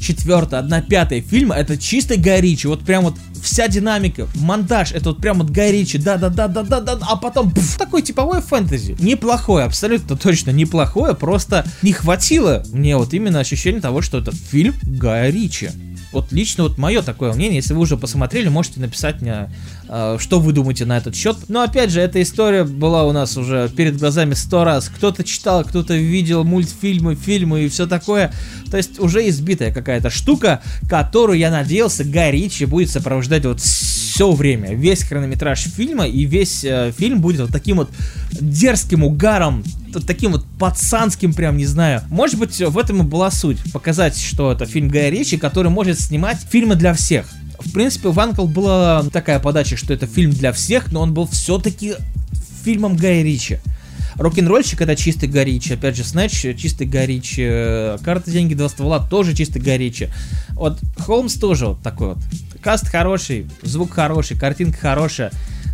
четвертая, 0.02 0.60
одна 0.60 0.82
пятая 0.82 1.22
фильма, 1.22 1.56
это 1.56 1.78
чисто 1.78 2.18
Гай 2.18 2.58
Вот 2.66 2.82
прям 2.82 3.04
вот 3.04 3.16
вся 3.42 3.68
динамика, 3.68 4.28
монтаж, 4.36 4.92
это 4.92 5.10
вот 5.10 5.22
прям 5.22 5.40
вот 5.40 5.50
Гай 5.50 5.86
да-да-да-да-да-да, 5.94 7.00
а 7.02 7.16
потом 7.16 7.52
пф, 7.52 7.78
такой 7.78 8.02
типовой 8.02 8.42
фэнтези. 8.42 8.96
Неплохое, 9.00 9.66
абсолютно 9.66 10.18
точно 10.18 10.52
неплохое, 10.52 11.16
просто 11.16 11.66
не 11.82 11.94
хватило 11.94 12.64
мне 12.72 12.98
вот 12.98 13.14
именно 13.14 13.40
ощущения 13.40 13.80
того, 13.80 14.02
что 14.02 14.20
это 14.20 14.32
фильм 14.32 14.76
Гая. 14.84 15.32
Вот 16.12 16.32
лично 16.32 16.64
вот 16.64 16.78
мое 16.78 17.02
такое 17.02 17.34
мнение, 17.34 17.58
если 17.58 17.74
вы 17.74 17.82
уже 17.82 17.98
посмотрели, 17.98 18.50
можете 18.50 18.80
написать 18.80 19.22
мне, 19.22 19.50
э, 19.88 20.18
что 20.20 20.40
вы 20.40 20.52
думаете 20.52 20.86
на 20.86 20.98
этот 20.98 21.16
счет. 21.16 21.38
Но 21.48 21.62
опять 21.62 21.90
же, 21.90 22.02
эта 22.02 22.22
история 22.22 22.64
была 22.64 23.06
у 23.06 23.12
нас 23.12 23.38
уже 23.38 23.70
перед 23.70 23.98
глазами 23.98 24.34
сто 24.34 24.64
раз. 24.64 24.90
Кто-то 24.90 25.24
читал, 25.24 25.64
кто-то 25.64 25.94
видел 25.96 26.44
мультфильмы, 26.44 27.16
фильмы 27.16 27.64
и 27.64 27.70
все 27.70 27.88
такое. 27.88 28.34
То 28.70 28.78
есть 28.78 29.00
уже 29.00 29.28
избитая 29.30 29.74
какая-то 29.74 30.10
штука, 30.10 30.62
которую 30.90 31.40
я 31.40 31.50
надеялся 31.50 32.04
Ричи 32.04 32.66
будет 32.66 32.90
сопровождать 32.90 33.46
вот 33.46 33.62
все 34.12 34.30
время. 34.30 34.74
Весь 34.74 35.04
хронометраж 35.04 35.62
фильма 35.62 36.06
и 36.06 36.26
весь 36.26 36.66
э, 36.66 36.92
фильм 36.98 37.22
будет 37.22 37.42
вот 37.42 37.52
таким 37.52 37.78
вот 37.78 37.90
дерзким 38.32 39.06
угаром 39.06 39.64
таким 40.06 40.32
вот 40.32 40.46
пацанским, 40.58 41.34
прям, 41.34 41.58
не 41.58 41.66
знаю. 41.66 42.02
Может 42.10 42.40
быть, 42.40 42.58
в 42.60 42.78
этом 42.78 43.02
и 43.02 43.04
была 43.04 43.30
суть. 43.30 43.58
Показать, 43.74 44.18
что 44.18 44.52
это 44.52 44.66
фильм 44.66 44.88
Гая 44.88 45.10
Ричи, 45.10 45.38
который 45.38 45.70
может 45.70 46.00
снимать 46.00 46.38
фильмы 46.50 46.76
для 46.76 46.94
всех. 46.94 47.28
В 47.60 47.74
принципе, 47.74 48.10
в 48.10 48.20
Анкл 48.20 48.48
была 48.48 49.04
такая 49.12 49.40
подача, 49.40 49.76
что 49.76 49.94
это 49.94 50.08
фильм 50.08 50.32
для 50.32 50.54
всех, 50.54 50.92
но 50.94 51.02
он 51.02 51.14
был 51.14 51.28
все-таки 51.28 51.96
фильмом 52.64 52.96
Гая 52.96 53.22
Ричи. 53.22 53.60
Рок-н-ролльщик 54.16 54.82
это 54.82 54.96
чистый 54.96 55.28
Горичи. 55.28 55.74
Опять 55.74 55.98
же, 55.98 56.04
Снэч 56.04 56.58
чистый 56.58 56.88
Горичи. 56.88 57.98
Карта, 58.04 58.32
деньги, 58.32 58.54
два 58.54 58.70
ствола 58.70 59.00
тоже 59.00 59.36
чистый 59.36 59.62
Горичи. 59.62 60.10
Вот 60.52 60.80
Холмс 60.98 61.36
тоже 61.36 61.68
вот 61.68 61.82
такой 61.82 62.10
вот. 62.10 62.18
Каст 62.62 62.88
хороший, 62.88 63.48
звук 63.64 63.92
хороший, 63.92 64.38
картинка 64.38 64.78
хорошая 64.78 65.32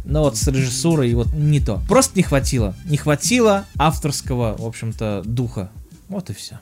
но 0.08 0.22
вот 0.22 0.38
с 0.38 0.48
режиссурой 0.48 1.14
вот 1.14 1.34
не 1.34 1.60
то. 1.60 1.82
Просто 1.88 2.14
не 2.16 2.24
хватило. 2.24 2.74
Не 2.86 2.98
хватило 2.98 3.66
авторского, 3.78 4.56
в 4.58 4.66
общем-то, 4.66 5.22
духа. 5.26 5.70
Вот 6.08 6.30
и 6.30 6.34
все. 6.34 6.60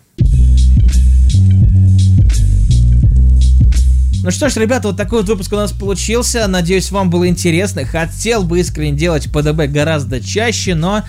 Ну 4.23 4.31
что 4.31 4.49
ж, 4.49 4.55
ребята, 4.55 4.87
вот 4.87 4.97
такой 4.97 5.19
вот 5.19 5.29
выпуск 5.29 5.53
у 5.53 5.55
нас 5.55 5.71
получился. 5.71 6.47
Надеюсь, 6.47 6.91
вам 6.91 7.11
было 7.11 7.27
интересно. 7.27 7.85
Хотел 7.85 8.43
бы 8.43 8.59
искренне 8.59 8.97
делать 8.97 9.31
ПДБ 9.31 9.67
гораздо 9.67 10.19
чаще, 10.19 10.73
но 10.73 11.03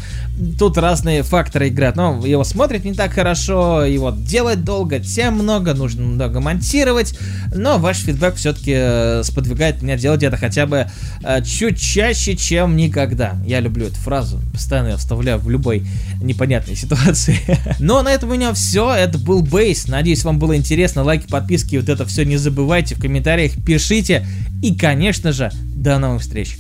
тут 0.59 0.79
разные 0.79 1.23
факторы 1.23 1.69
играют. 1.69 1.97
Но 1.97 2.25
его 2.25 2.45
смотрит 2.45 2.85
не 2.85 2.95
так 2.95 3.13
хорошо, 3.13 3.85
его 3.85 4.11
делать 4.11 4.65
долго, 4.65 5.01
тем 5.01 5.35
много, 5.35 5.75
нужно 5.75 6.05
много 6.05 6.41
монтировать. 6.41 7.19
Но 7.55 7.79
ваш 7.79 7.99
фидбэк 7.99 8.35
все-таки 8.37 8.73
э, 8.75 9.23
сподвигает 9.25 9.83
меня 9.83 9.97
делать 9.97 10.23
это 10.23 10.37
хотя 10.37 10.67
бы 10.67 10.87
э, 11.23 11.43
чуть 11.45 11.81
чаще, 11.81 12.37
чем 12.37 12.77
никогда. 12.77 13.37
Я 13.45 13.61
люблю 13.61 13.87
эту 13.87 13.97
фразу, 13.97 14.41
постоянно 14.53 14.89
ее 14.89 14.97
вставляю 14.97 15.39
в 15.39 15.49
любой 15.49 15.87
непонятной 16.21 16.77
ситуации. 16.77 17.39
Но 17.79 18.03
на 18.03 18.11
этом 18.11 18.31
у 18.31 18.35
меня 18.35 18.53
все. 18.53 18.93
Это 18.95 19.19
был 19.19 19.43
Бейс. 19.43 19.89
Надеюсь, 19.89 20.25
вам 20.25 20.39
было 20.39 20.57
интересно. 20.57 21.03
Лайки, 21.03 21.27
подписки, 21.27 21.77
вот 21.77 21.89
это 21.89 22.05
все 22.05 22.25
не 22.25 22.37
забывайте 22.37 22.95
в 22.95 23.01
комментариях, 23.01 23.53
пишите. 23.65 24.27
И, 24.63 24.75
конечно 24.75 25.33
же, 25.33 25.51
до 25.75 25.99
новых 25.99 26.23
встреч. 26.23 26.57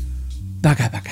Пока-пока. 0.62 1.10